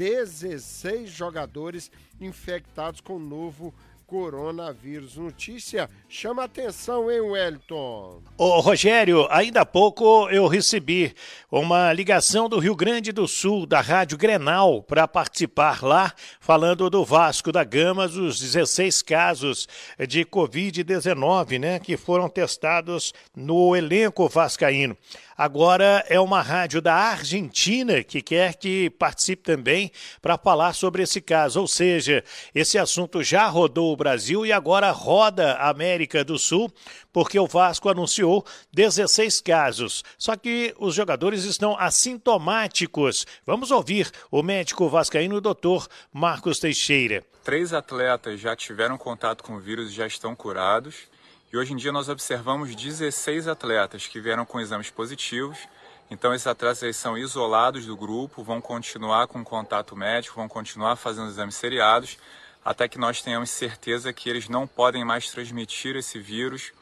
[0.00, 3.74] 16 jogadores infectados com o novo
[4.06, 5.18] coronavírus.
[5.18, 8.20] Notícia chama atenção, hein, Wellington?
[8.36, 11.14] Ô, Rogério, ainda há pouco eu recebi
[11.50, 17.04] uma ligação do Rio Grande do Sul, da Rádio Grenal, para participar lá, falando do
[17.04, 19.68] Vasco da Gama, os 16 casos
[20.08, 24.96] de Covid-19, né, que foram testados no elenco vascaíno.
[25.36, 31.18] Agora é uma rádio da Argentina que quer que participe também para falar sobre esse
[31.18, 31.62] caso.
[31.62, 32.22] Ou seja,
[32.54, 36.72] esse assunto já rodou o Brasil e agora roda a América do Sul,
[37.12, 40.02] porque o Vasco anunciou 16 casos.
[40.16, 43.26] Só que os jogadores estão assintomáticos.
[43.46, 47.24] Vamos ouvir o médico vascaíno, doutor Marcos Teixeira.
[47.44, 51.08] Três atletas já tiveram contato com o vírus e já estão curados.
[51.52, 55.58] E hoje em dia nós observamos 16 atletas que vieram com exames positivos.
[56.10, 61.28] Então esses atletas são isolados do grupo, vão continuar com contato médico, vão continuar fazendo
[61.28, 62.18] exames seriados,
[62.64, 66.72] até que nós tenhamos certeza que eles não podem mais transmitir esse vírus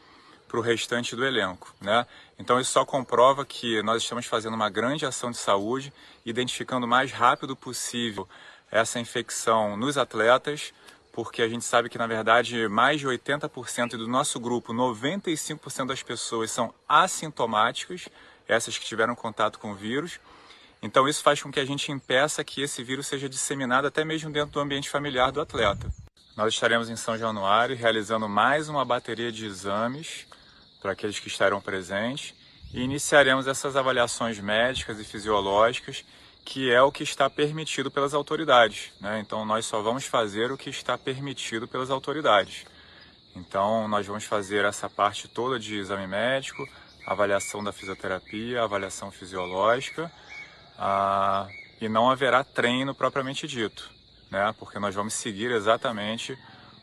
[0.48, 1.74] para o restante do elenco.
[1.80, 2.06] Né?
[2.38, 5.92] Então isso só comprova que nós estamos fazendo uma grande ação de saúde,
[6.24, 8.28] identificando o mais rápido possível
[8.70, 10.72] essa infecção nos atletas,
[11.12, 16.02] porque a gente sabe que, na verdade, mais de 80% do nosso grupo, 95% das
[16.02, 18.08] pessoas são assintomáticas,
[18.46, 20.20] essas que tiveram contato com o vírus.
[20.82, 24.30] Então, isso faz com que a gente impeça que esse vírus seja disseminado até mesmo
[24.30, 25.92] dentro do ambiente familiar do atleta.
[26.36, 30.26] Nós estaremos em São Januário realizando mais uma bateria de exames
[30.80, 32.32] para aqueles que estarão presentes
[32.72, 36.04] e iniciaremos essas avaliações médicas e fisiológicas
[36.48, 38.90] que é o que está permitido pelas autoridades.
[38.98, 39.20] Né?
[39.20, 42.64] Então, nós só vamos fazer o que está permitido pelas autoridades.
[43.36, 46.66] Então, nós vamos fazer essa parte toda de exame médico,
[47.06, 50.10] avaliação da fisioterapia, avaliação fisiológica,
[50.78, 51.48] ah,
[51.80, 53.90] e não haverá treino propriamente dito,
[54.30, 54.54] né?
[54.58, 56.38] porque nós vamos seguir exatamente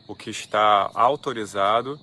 [0.06, 1.98] o que está autorizado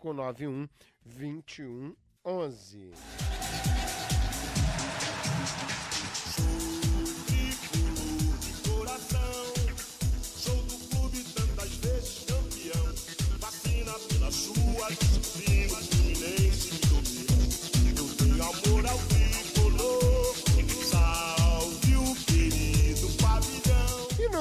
[0.00, 0.68] 591
[1.04, 2.92] 2111.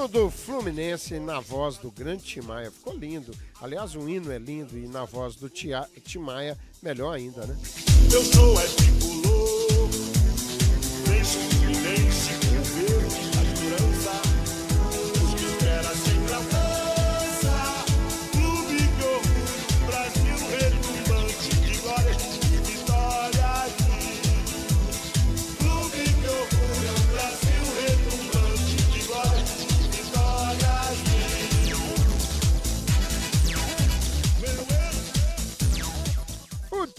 [0.07, 2.71] Hino do Fluminense na voz do grande Timaya.
[2.71, 3.31] Ficou lindo.
[3.61, 7.57] Aliás, o hino é lindo e na voz do Timaya, melhor ainda, né?
[8.11, 9.06] Eu sou é tricolor,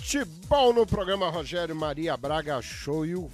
[0.08, 3.28] Futebol no programa Rogério Maria Braga Show e o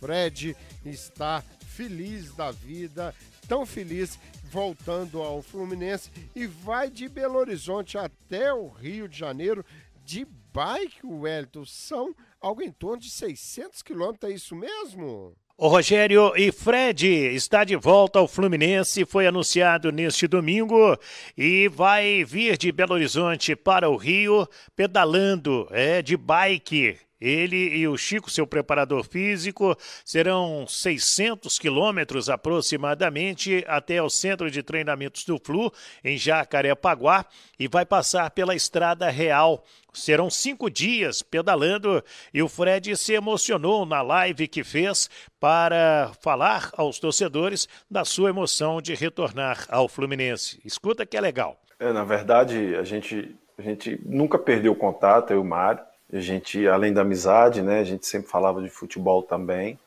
[0.00, 3.14] Fred está feliz da vida,
[3.46, 4.18] tão feliz
[4.50, 9.64] voltando ao Fluminense e vai de Belo Horizonte até o Rio de Janeiro
[10.04, 11.64] de bike, Wellington.
[11.64, 15.32] São algo em torno de 600 quilômetros, é isso mesmo?
[15.58, 20.98] O Rogério e Fred está de volta ao Fluminense, foi anunciado neste domingo
[21.34, 24.46] e vai vir de Belo Horizonte para o Rio
[24.76, 27.05] pedalando, é de bike.
[27.20, 34.62] Ele e o Chico, seu preparador físico, serão 600 quilômetros aproximadamente até o centro de
[34.62, 35.72] treinamentos do Flu,
[36.04, 37.24] em Jacarepaguá,
[37.58, 39.64] e vai passar pela Estrada Real.
[39.92, 45.08] Serão cinco dias pedalando e o Fred se emocionou na live que fez
[45.40, 50.60] para falar aos torcedores da sua emoção de retornar ao Fluminense.
[50.64, 51.58] Escuta que é legal.
[51.78, 55.82] É, na verdade, a gente, a gente nunca perdeu contato, eu e o Mário.
[56.12, 59.78] A gente, além da amizade, né, a gente sempre falava de futebol também.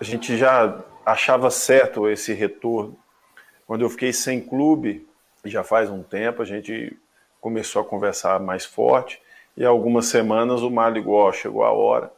[0.00, 2.96] A gente já achava certo esse retorno.
[3.66, 5.06] Quando eu fiquei sem clube,
[5.44, 6.96] já faz um tempo, a gente
[7.40, 9.20] começou a conversar mais forte.
[9.56, 12.12] E algumas semanas o ligou, ó, chegou a hora.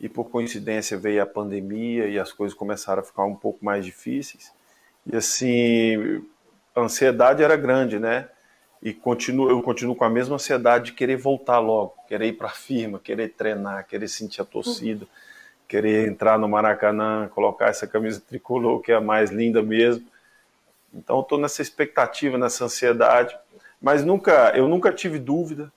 [0.00, 3.84] E por coincidência veio a pandemia e as coisas começaram a ficar um pouco mais
[3.84, 4.52] difíceis.
[5.04, 6.22] E assim,
[6.74, 8.28] a ansiedade era grande, né?
[8.82, 12.46] E continuo, eu continuo com a mesma ansiedade de querer voltar logo, querer ir para
[12.46, 15.06] a firma, querer treinar, querer sentir a torcida,
[15.66, 20.06] querer entrar no Maracanã, colocar essa camisa tricolor que é a mais linda mesmo.
[20.94, 23.36] Então estou nessa expectativa, nessa ansiedade,
[23.82, 25.72] mas nunca, eu nunca tive dúvida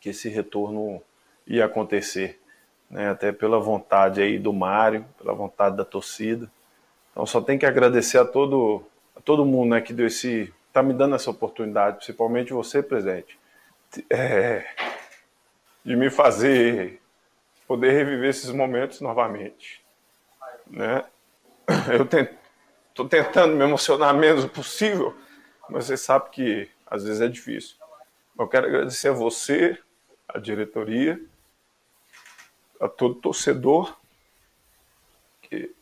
[0.00, 1.02] que esse retorno
[1.46, 2.40] ia acontecer,
[2.90, 3.10] né?
[3.10, 6.50] Até pela vontade aí do Mário, pela vontade da torcida.
[7.10, 8.84] Então só tem que agradecer a todo,
[9.16, 13.38] a todo mundo, né, que deu esse está me dando essa oportunidade, principalmente você, presidente,
[14.08, 14.66] é,
[15.84, 16.98] de me fazer
[17.68, 19.84] poder reviver esses momentos novamente.
[20.66, 21.04] Né?
[21.92, 22.08] Eu
[22.88, 25.14] estou tentando me emocionar menos possível,
[25.68, 27.76] mas você sabe que às vezes é difícil.
[28.38, 29.78] Eu quero agradecer a você,
[30.26, 31.20] a diretoria,
[32.80, 33.94] a todo torcedor,
[35.42, 35.74] que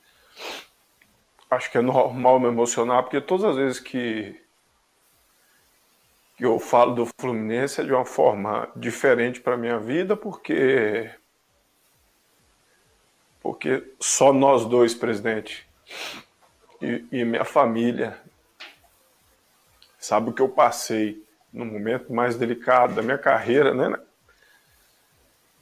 [1.48, 4.39] acho que é normal me emocionar, porque todas as vezes que que
[6.44, 11.10] eu falo do Fluminense é de uma forma diferente para minha vida, porque
[13.42, 15.66] porque só nós dois, presidente,
[16.80, 18.18] e, e minha família,
[19.98, 21.22] sabe o que eu passei
[21.52, 23.98] no momento mais delicado da minha carreira, né?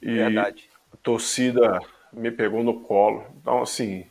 [0.03, 0.69] E Verdade.
[0.93, 1.81] a torcida
[2.13, 3.27] me pegou no colo.
[3.41, 4.07] Então, assim,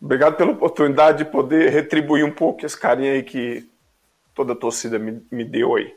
[0.00, 3.68] obrigado pela oportunidade de poder retribuir um pouco esse carinho aí que
[4.34, 5.94] toda a torcida me, me deu aí.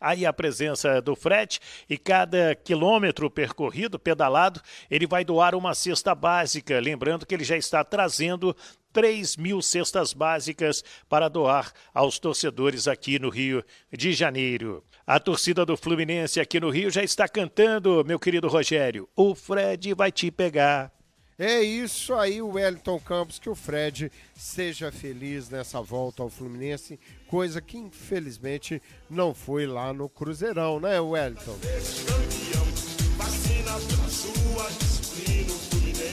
[0.00, 4.60] Aí a presença do Fred e cada quilômetro percorrido, pedalado,
[4.90, 6.80] ele vai doar uma cesta básica.
[6.80, 8.54] Lembrando que ele já está trazendo
[8.92, 14.84] 3 mil cestas básicas para doar aos torcedores aqui no Rio de Janeiro.
[15.06, 19.08] A torcida do Fluminense aqui no Rio já está cantando, meu querido Rogério.
[19.14, 20.92] O Fred vai te pegar.
[21.38, 27.00] É isso aí, o Wellington Campos, que o Fred seja feliz nessa volta ao Fluminense,
[27.26, 31.58] coisa que infelizmente não foi lá no Cruzeirão, né, Wellington?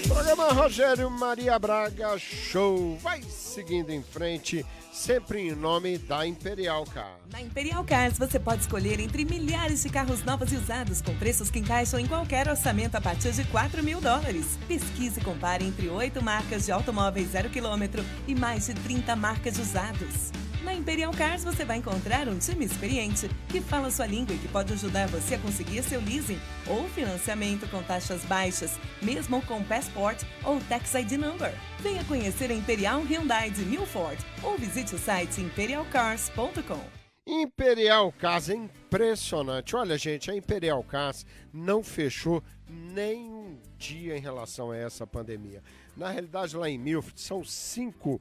[0.10, 7.16] Programa Rogério Maria Braga Show vai seguindo em frente, sempre em nome da Imperial Car.
[7.32, 11.51] Na Imperial Cars você pode escolher entre milhares de carros novos e usados com preços
[11.51, 14.57] que encaixam em qualquer orçamento a partir de 4 mil dólares.
[14.68, 19.53] Pesquise e compare entre oito marcas de automóveis zero quilômetro e mais de 30 marcas
[19.53, 20.32] de usados.
[20.64, 24.47] Na Imperial Cars você vai encontrar um time experiente que fala sua língua e que
[24.49, 30.22] pode ajudar você a conseguir seu leasing ou financiamento com taxas baixas, mesmo com Passport
[30.43, 31.53] ou Tax ID Number.
[31.80, 36.99] Venha conhecer a Imperial Hyundai de Milford ou visite o site imperialcars.com.
[37.26, 39.76] Imperial Cars é impressionante.
[39.76, 45.64] Olha, gente, a Imperial Cars não fechou nem um dia em relação a essa pandemia.
[45.95, 48.20] Na realidade, lá em Milford, são cinco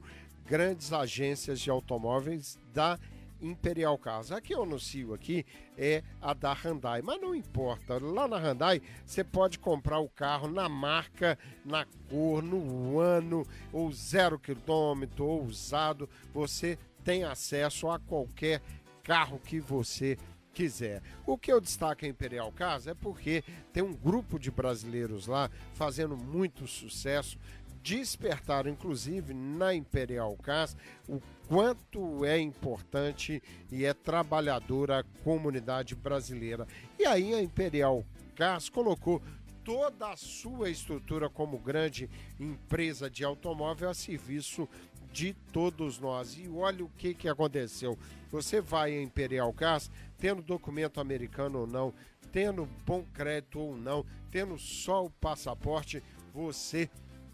[0.49, 2.97] grandes agências de automóveis da
[3.39, 4.31] Imperial Cars.
[4.31, 5.45] A que eu anuncio aqui
[5.77, 8.03] é a da Hyundai, mas não importa.
[8.03, 13.91] Lá na Hyundai você pode comprar o carro na marca, na cor, no ano, ou
[13.91, 16.09] zero quilômetro, ou usado.
[16.33, 18.59] Você tem acesso a qualquer
[19.03, 20.17] carro que você
[20.51, 21.01] quiser.
[21.25, 25.49] O que eu destaco a Imperial Cars é porque tem um grupo de brasileiros lá
[25.73, 27.37] fazendo muito sucesso
[27.83, 30.75] despertaram, inclusive na Imperial Cars,
[31.07, 36.67] o quanto é importante e é trabalhadora a comunidade brasileira.
[36.97, 38.05] E aí a Imperial
[38.35, 39.21] Cars colocou
[39.63, 42.09] toda a sua estrutura como grande
[42.39, 44.67] empresa de automóvel a serviço
[45.11, 46.37] de todos nós.
[46.37, 47.97] E olha o que, que aconteceu.
[48.31, 51.93] Você vai a Imperial Cars, tendo documento americano ou não,
[52.31, 56.03] tendo bom crédito ou não, tendo só o passaporte,
[56.33, 56.89] você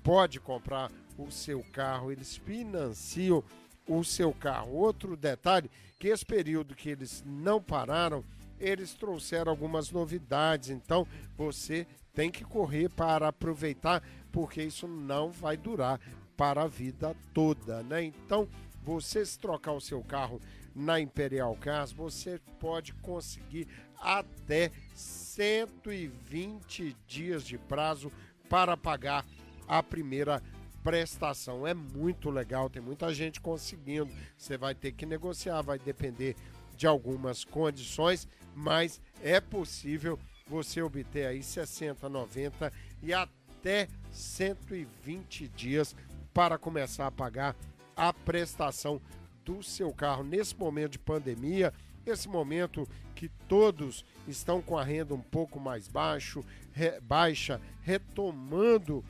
[0.05, 3.43] pode comprar o seu carro, eles financiam
[3.87, 4.73] o seu carro.
[4.73, 8.23] Outro detalhe, que esse período que eles não pararam,
[8.59, 15.57] eles trouxeram algumas novidades, então você tem que correr para aproveitar, porque isso não vai
[15.57, 15.99] durar
[16.37, 18.03] para a vida toda, né?
[18.03, 18.47] Então,
[18.83, 20.39] você se trocar o seu carro
[20.75, 23.67] na Imperial Cars, você pode conseguir
[23.99, 28.11] até 120 dias de prazo
[28.47, 29.25] para pagar
[29.67, 30.41] a primeira
[30.83, 31.65] prestação.
[31.65, 34.09] É muito legal, tem muita gente conseguindo.
[34.37, 36.35] Você vai ter que negociar, vai depender
[36.77, 45.95] de algumas condições, mas é possível você obter aí 60, 90 e até 120 dias
[46.33, 47.55] para começar a pagar
[47.95, 49.01] a prestação
[49.43, 51.73] do seu carro nesse momento de pandemia,
[52.05, 56.43] esse momento que todos estão com a renda um pouco mais baixo,
[56.73, 59.03] re, baixa, retomando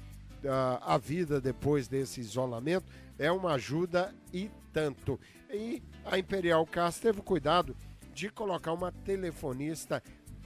[0.82, 2.86] a vida depois desse isolamento
[3.18, 5.20] é uma ajuda e tanto.
[5.52, 7.76] E a Imperial Cars teve cuidado
[8.14, 10.02] de colocar uma telefonista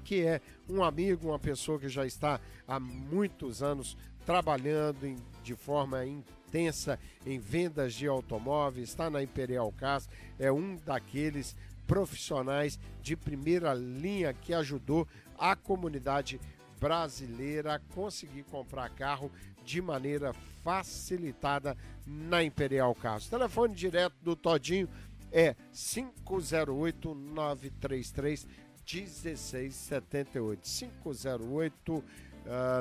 [0.04, 5.56] que é um amigo, uma pessoa que já está há muitos anos trabalhando em, de
[5.56, 10.08] forma intensa em vendas de automóveis, está na Imperial Cars,
[10.38, 11.56] é um daqueles
[11.88, 16.40] profissionais de primeira linha que ajudou a comunidade
[16.78, 19.32] brasileira a conseguir comprar carro
[19.64, 20.32] de maneira
[20.62, 21.76] facilitada
[22.06, 23.28] na Imperial Carros.
[23.28, 24.88] Telefone direto do Todinho
[25.32, 28.46] é 508 933
[28.86, 32.04] 1678 508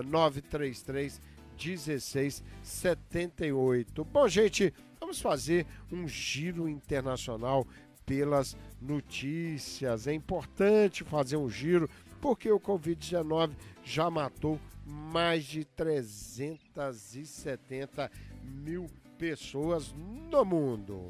[0.06, 1.20] 933
[1.58, 4.06] 1678.
[4.06, 7.66] Bom, gente, vamos fazer um giro internacional
[8.06, 10.08] pelas notícias.
[10.08, 11.90] É importante fazer um giro
[12.22, 18.12] porque o Covid-19 já matou mais de 370
[18.44, 21.10] mil pessoas no mundo.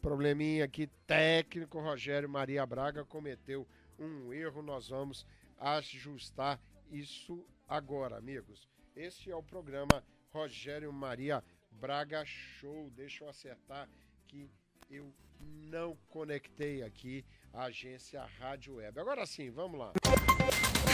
[0.00, 3.66] Probleminha aqui técnico, Rogério Maria Braga cometeu
[3.98, 5.26] um erro, nós vamos
[5.58, 6.58] ajustar
[6.90, 8.66] isso agora, amigos.
[8.96, 10.02] Este é o programa
[10.32, 12.90] Rogério Maria Braga Show.
[12.90, 13.88] Deixa eu acertar
[14.24, 14.50] aqui
[14.92, 19.00] eu não conectei aqui a agência Rádio Web.
[19.00, 19.92] Agora sim, vamos lá.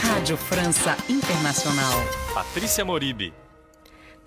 [0.01, 1.99] Rádio França Internacional.
[2.33, 3.33] Patrícia Moribe.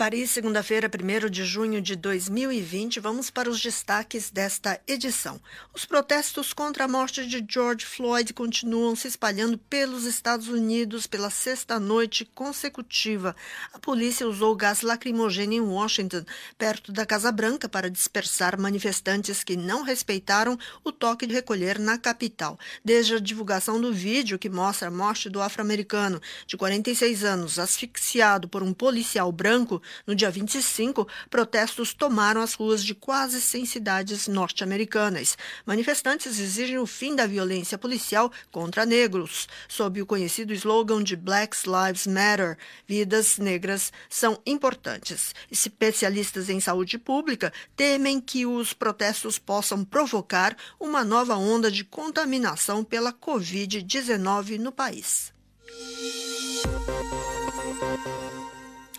[0.02, 2.98] Paris, segunda-feira, 1 de junho de 2020.
[2.98, 5.40] Vamos para os destaques desta edição.
[5.72, 11.30] Os protestos contra a morte de George Floyd continuam se espalhando pelos Estados Unidos pela
[11.30, 13.36] sexta noite consecutiva.
[13.72, 16.24] A polícia usou gás lacrimogêneo em Washington,
[16.58, 21.96] perto da Casa Branca, para dispersar manifestantes que não respeitaram o toque de recolher na
[21.96, 22.58] capital.
[22.84, 28.48] Desde a divulgação do vídeo que mostra a morte do afro-americano de 46 anos, asfixiado
[28.48, 34.28] por um policial branco, no dia 25, protestos tomaram as ruas de quase 100 cidades
[34.28, 35.36] norte-americanas.
[35.64, 41.56] Manifestantes exigem o fim da violência policial contra negros, sob o conhecido slogan de Black
[41.66, 45.34] Lives Matter, vidas negras são importantes.
[45.50, 52.84] Especialistas em saúde pública temem que os protestos possam provocar uma nova onda de contaminação
[52.84, 55.32] pela Covid-19 no país.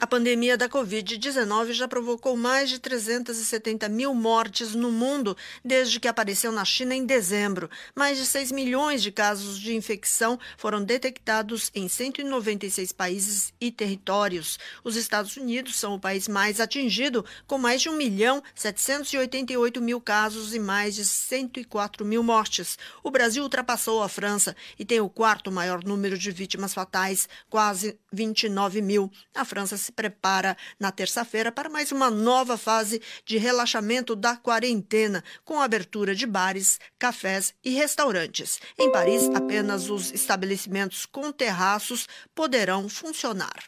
[0.04, 5.34] A pandemia da Covid-19 já provocou mais de 370 mil mortes no mundo
[5.64, 7.70] desde que apareceu na China em dezembro.
[7.96, 14.60] Mais de 6 milhões de casos de infecção foram detectados em 196 países e territórios.
[14.84, 20.02] Os Estados Unidos são o país mais atingido, com mais de 1 milhão 788 mil
[20.02, 22.78] casos e mais de 104 mil mortes.
[23.02, 27.98] O Brasil ultrapassou a França e tem o quarto maior número de vítimas fatais, quase
[28.12, 29.10] 29 mil.
[29.34, 35.24] A França se prepara na terça-feira para mais uma nova fase de relaxamento da quarentena,
[35.44, 38.60] com abertura de bares, cafés e restaurantes.
[38.78, 43.64] Em Paris, apenas os estabelecimentos com terraços poderão funcionar.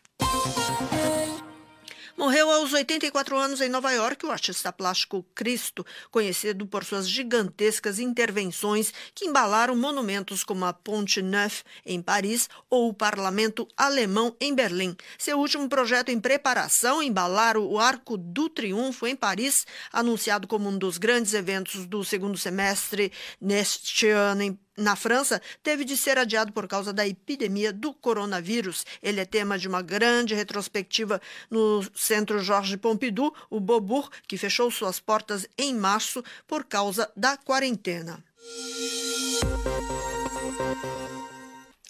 [2.17, 7.99] Morreu aos 84 anos em Nova York o artista plástico Cristo, conhecido por suas gigantescas
[7.99, 14.55] intervenções que embalaram monumentos como a Ponte Neuf em Paris ou o Parlamento Alemão em
[14.55, 14.95] Berlim.
[15.17, 20.77] Seu último projeto em preparação, embalar o Arco do Triunfo em Paris, anunciado como um
[20.77, 23.11] dos grandes eventos do segundo semestre
[23.41, 28.85] neste ano em na França, teve de ser adiado por causa da epidemia do coronavírus.
[29.01, 34.69] Ele é tema de uma grande retrospectiva no Centro Georges Pompidou, o Beaubourg, que fechou
[34.69, 38.23] suas portas em março por causa da quarentena.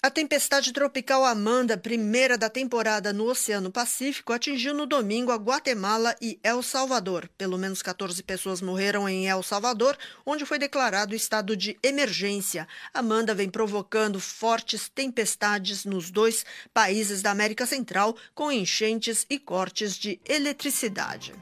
[0.06, 6.14] A tempestade tropical Amanda, primeira da temporada no Oceano Pacífico, atingiu no domingo a Guatemala
[6.22, 7.28] e El Salvador.
[7.36, 12.68] Pelo menos 14 pessoas morreram em El Salvador, onde foi declarado estado de emergência.
[12.94, 19.96] Amanda vem provocando fortes tempestades nos dois países da América Central, com enchentes e cortes
[19.96, 21.34] de eletricidade.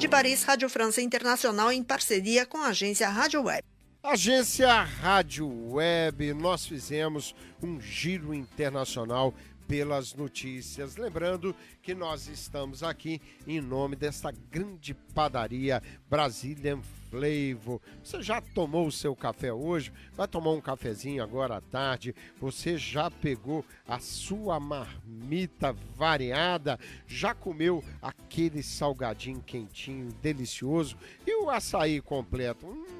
[0.00, 3.69] De Paris, Rádio França Internacional em parceria com a agência Rádio Web.
[4.02, 9.34] Agência Rádio Web, nós fizemos um giro internacional
[9.68, 10.96] pelas notícias.
[10.96, 16.80] Lembrando que nós estamos aqui em nome desta grande padaria Brazilian
[17.10, 17.78] Flavor.
[18.02, 19.92] Você já tomou o seu café hoje?
[20.14, 22.14] Vai tomar um cafezinho agora à tarde?
[22.40, 26.80] Você já pegou a sua marmita variada?
[27.06, 30.96] Já comeu aquele salgadinho quentinho, delicioso?
[31.26, 32.66] E o açaí completo?
[32.66, 32.99] Hum,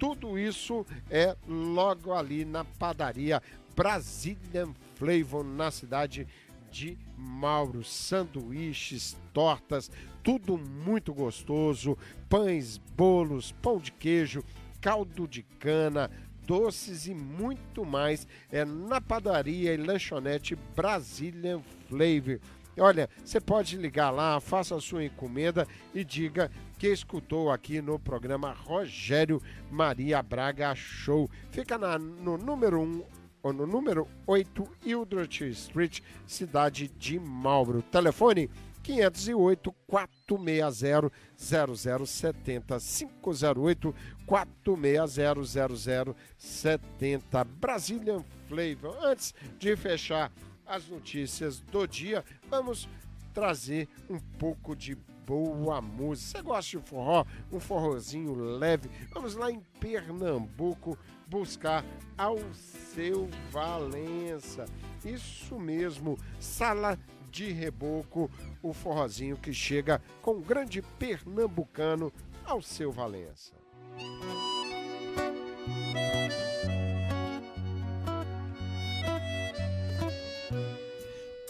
[0.00, 3.42] tudo isso é logo ali na padaria
[3.76, 6.26] Brazilian Flavor, na cidade
[6.70, 7.84] de Mauro.
[7.84, 9.90] Sanduíches, tortas,
[10.22, 11.98] tudo muito gostoso.
[12.30, 14.42] Pães, bolos, pão de queijo,
[14.80, 16.10] caldo de cana,
[16.46, 18.26] doces e muito mais.
[18.50, 22.40] É na padaria e lanchonete Brazilian Flavor.
[22.78, 27.98] Olha, você pode ligar lá, faça a sua encomenda e diga que escutou aqui no
[27.98, 31.28] programa Rogério Maria Braga Show.
[31.50, 33.04] Fica na, no número 1 um,
[33.42, 37.82] ou no número 8 Hildreth Street, cidade de Marlborough.
[37.82, 38.48] Telefone
[38.82, 43.94] 508 460 0070 508
[44.26, 48.96] 460 0070 Brazilian Flavor.
[49.02, 50.32] Antes de fechar
[50.70, 52.88] as notícias do dia, vamos
[53.34, 54.94] trazer um pouco de
[55.26, 56.38] boa música.
[56.38, 57.24] Você gosta de forró?
[57.52, 58.88] Um forrozinho leve?
[59.12, 60.96] Vamos lá em Pernambuco
[61.26, 61.84] buscar
[62.16, 64.64] ao seu Valença.
[65.04, 66.98] Isso mesmo, Sala
[67.30, 68.30] de Reboco,
[68.62, 72.12] o forrozinho que chega com o grande pernambucano
[72.44, 73.52] ao seu Valença.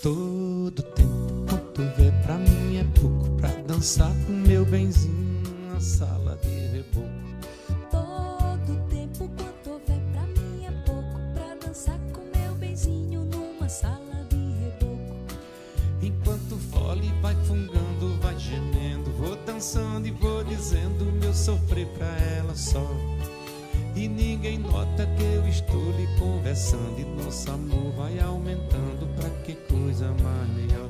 [0.03, 2.01] Todo tempo, todo
[3.81, 5.43] dançar com meu benzinho
[5.73, 7.09] na sala de reboco.
[7.91, 14.27] Todo tempo quanto houver pra mim é pouco pra dançar com meu benzinho numa sala
[14.29, 15.17] de reboco.
[16.03, 22.07] Enquanto o fole vai fungando, vai gemendo, vou dançando e vou dizendo meu sofrer pra
[22.37, 22.87] ela só.
[24.01, 29.55] E ninguém nota que eu estou lhe conversando e nosso amor vai aumentando pra que
[29.55, 30.89] coisa mais melhor.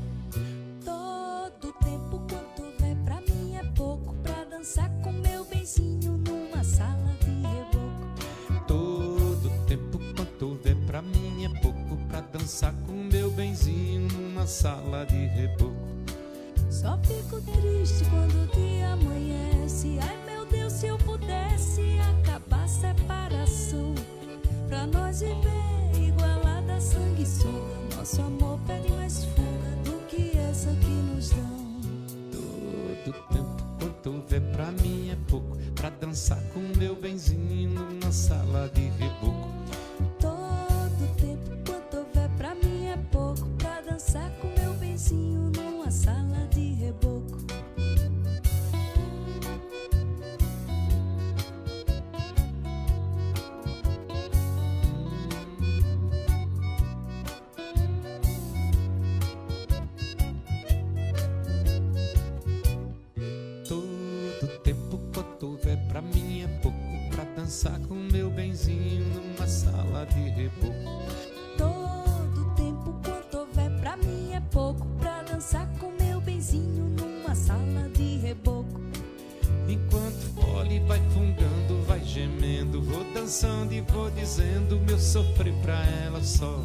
[83.71, 86.63] E vou dizendo meu sofrer pra ela só.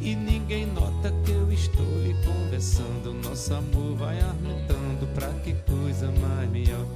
[0.00, 6.10] E ninguém nota que eu estou lhe conversando, nosso amor vai aumentando pra que coisa
[6.10, 6.86] mais melhor.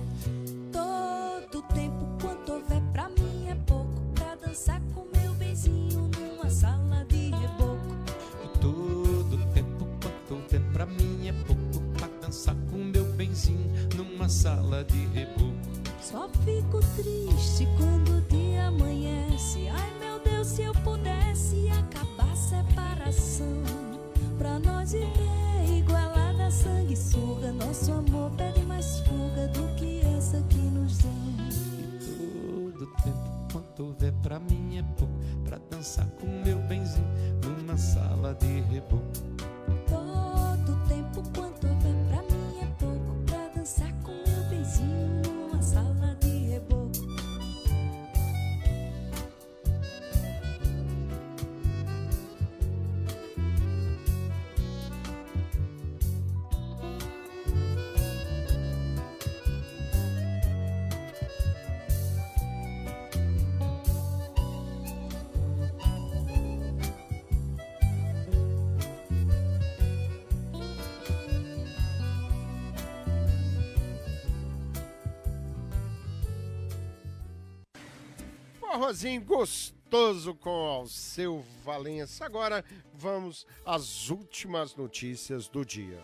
[80.19, 82.25] Gostoso com Alceu Valença.
[82.25, 86.01] Agora vamos às últimas notícias do dia.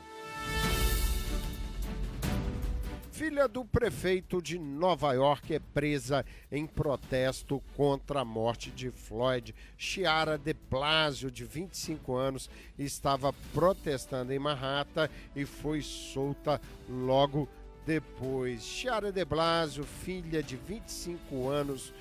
[3.10, 9.54] Filha do prefeito de Nova York é presa em protesto contra a morte de Floyd.
[9.76, 17.48] Chiara de Blasio, de 25 anos, estava protestando em Manhattan e foi solta logo
[17.86, 18.62] depois.
[18.62, 21.92] Chiara de Blasio, filha de 25 anos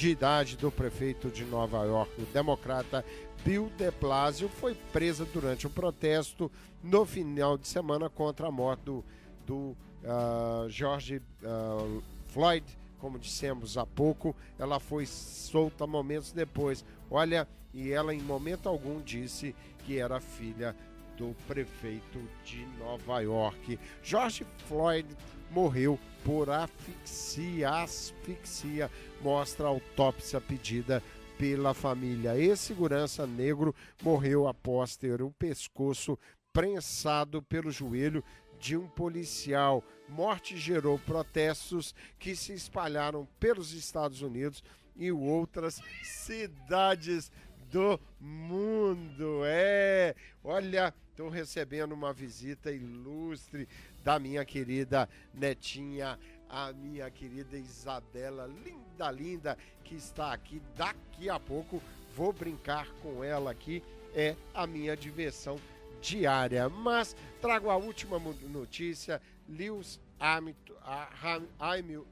[0.00, 3.04] de idade do prefeito de Nova York, o democrata
[3.44, 6.50] Bill de Blasio, foi presa durante um protesto
[6.82, 9.04] no final de semana contra a morte do,
[9.46, 12.64] do ah, George ah, Floyd,
[12.98, 14.34] como dissemos há pouco.
[14.58, 16.82] Ela foi solta momentos depois.
[17.10, 20.74] Olha, e ela em momento algum disse que era filha
[21.18, 23.78] do prefeito de Nova York.
[24.02, 25.06] George Floyd
[25.50, 28.90] morreu por asfixia, asfixia,
[29.20, 31.02] mostra a autópsia pedida
[31.38, 32.36] pela família.
[32.36, 36.18] Ex-segurança negro morreu após ter o pescoço
[36.52, 38.22] prensado pelo joelho
[38.58, 39.82] de um policial.
[40.08, 44.62] Morte gerou protestos que se espalharam pelos Estados Unidos
[44.94, 47.32] e outras cidades
[47.70, 49.42] do mundo.
[49.44, 53.68] É, olha, estou recebendo uma visita ilustre
[54.04, 60.60] da minha querida netinha, a minha querida Isabela, linda, linda, que está aqui.
[60.76, 61.82] Daqui a pouco
[62.14, 63.82] vou brincar com ela aqui.
[64.14, 65.58] É a minha diversão
[66.00, 66.68] diária.
[66.68, 70.74] Mas trago a última notícia Lewis Hamilton,
[71.22, 72.06] Ham- Hamil-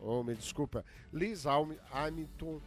[0.00, 2.60] oh, me desculpa, Lewis Ham- Hamilton,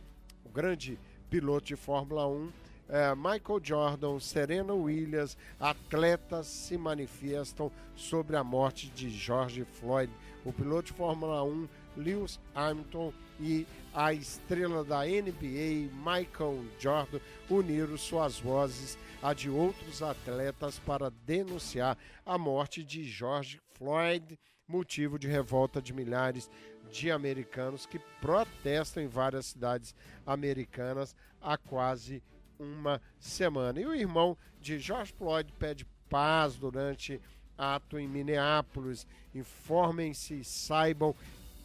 [0.43, 0.97] o grande
[1.29, 2.51] piloto de Fórmula 1,
[2.91, 10.11] é, Michael Jordan, Serena Williams, atletas se manifestam sobre a morte de George Floyd.
[10.43, 17.19] O piloto de Fórmula 1, Lewis Hamilton, e a estrela da NBA, Michael Jordan,
[17.49, 24.37] uniram suas vozes a de outros atletas para denunciar a morte de George Floyd,
[24.67, 26.49] motivo de revolta de milhares
[26.91, 32.21] de americanos que protestam em várias cidades americanas há quase
[32.61, 33.79] uma semana.
[33.79, 37.19] E o irmão de George Floyd pede paz durante
[37.57, 39.07] ato em Minneapolis.
[39.33, 41.15] Informem-se e saibam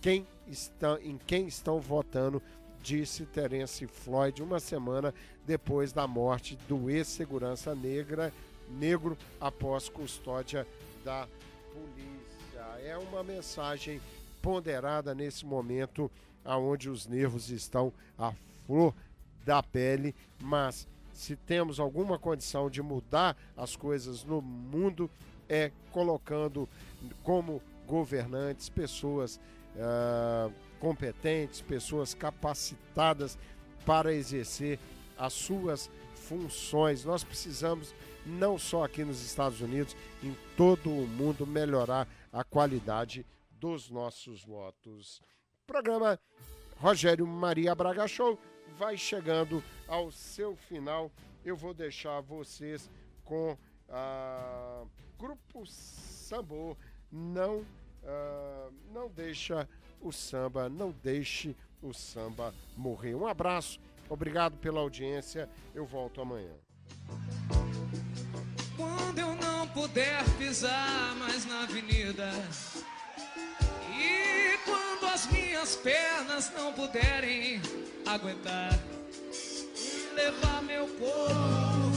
[0.00, 2.42] quem está, em quem estão votando,
[2.82, 5.12] disse Terence Floyd uma semana
[5.44, 8.32] depois da morte do ex-segurança negra
[8.68, 10.66] negro após custódia
[11.04, 11.28] da
[11.72, 12.60] polícia.
[12.84, 14.00] É uma mensagem
[14.42, 16.10] ponderada nesse momento
[16.44, 18.32] aonde os nervos estão à
[18.66, 18.94] flor
[19.46, 25.08] da pele, mas se temos alguma condição de mudar as coisas no mundo
[25.48, 26.68] é colocando
[27.22, 29.40] como governantes pessoas
[29.78, 33.38] ah, competentes, pessoas capacitadas
[33.86, 34.80] para exercer
[35.16, 37.04] as suas funções.
[37.04, 37.94] Nós precisamos,
[38.26, 44.44] não só aqui nos Estados Unidos, em todo o mundo, melhorar a qualidade dos nossos
[44.44, 45.22] votos.
[45.66, 46.18] Programa
[46.78, 48.38] Rogério Maria Braga Show
[48.76, 51.10] vai chegando ao seu final.
[51.44, 52.90] Eu vou deixar vocês
[53.24, 53.56] com
[53.88, 54.84] a
[55.18, 56.76] Grupo Sambô.
[57.10, 57.64] Não,
[58.04, 59.68] ah, não deixa
[60.00, 63.14] o samba, não deixe o samba morrer.
[63.14, 65.48] Um abraço, obrigado pela audiência.
[65.74, 66.52] Eu volto amanhã.
[68.76, 72.30] Quando eu não puder pisar mais na avenida
[75.16, 77.58] as minhas pernas não puderem
[78.04, 78.78] aguentar
[80.14, 81.90] Levar meu corpo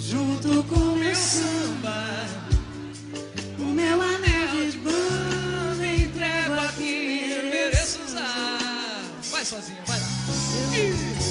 [0.00, 2.04] junto com meu samba.
[3.56, 9.02] O meu anel de banda entrego a quem mereço usar.
[9.30, 11.21] Vai sozinho, vai lá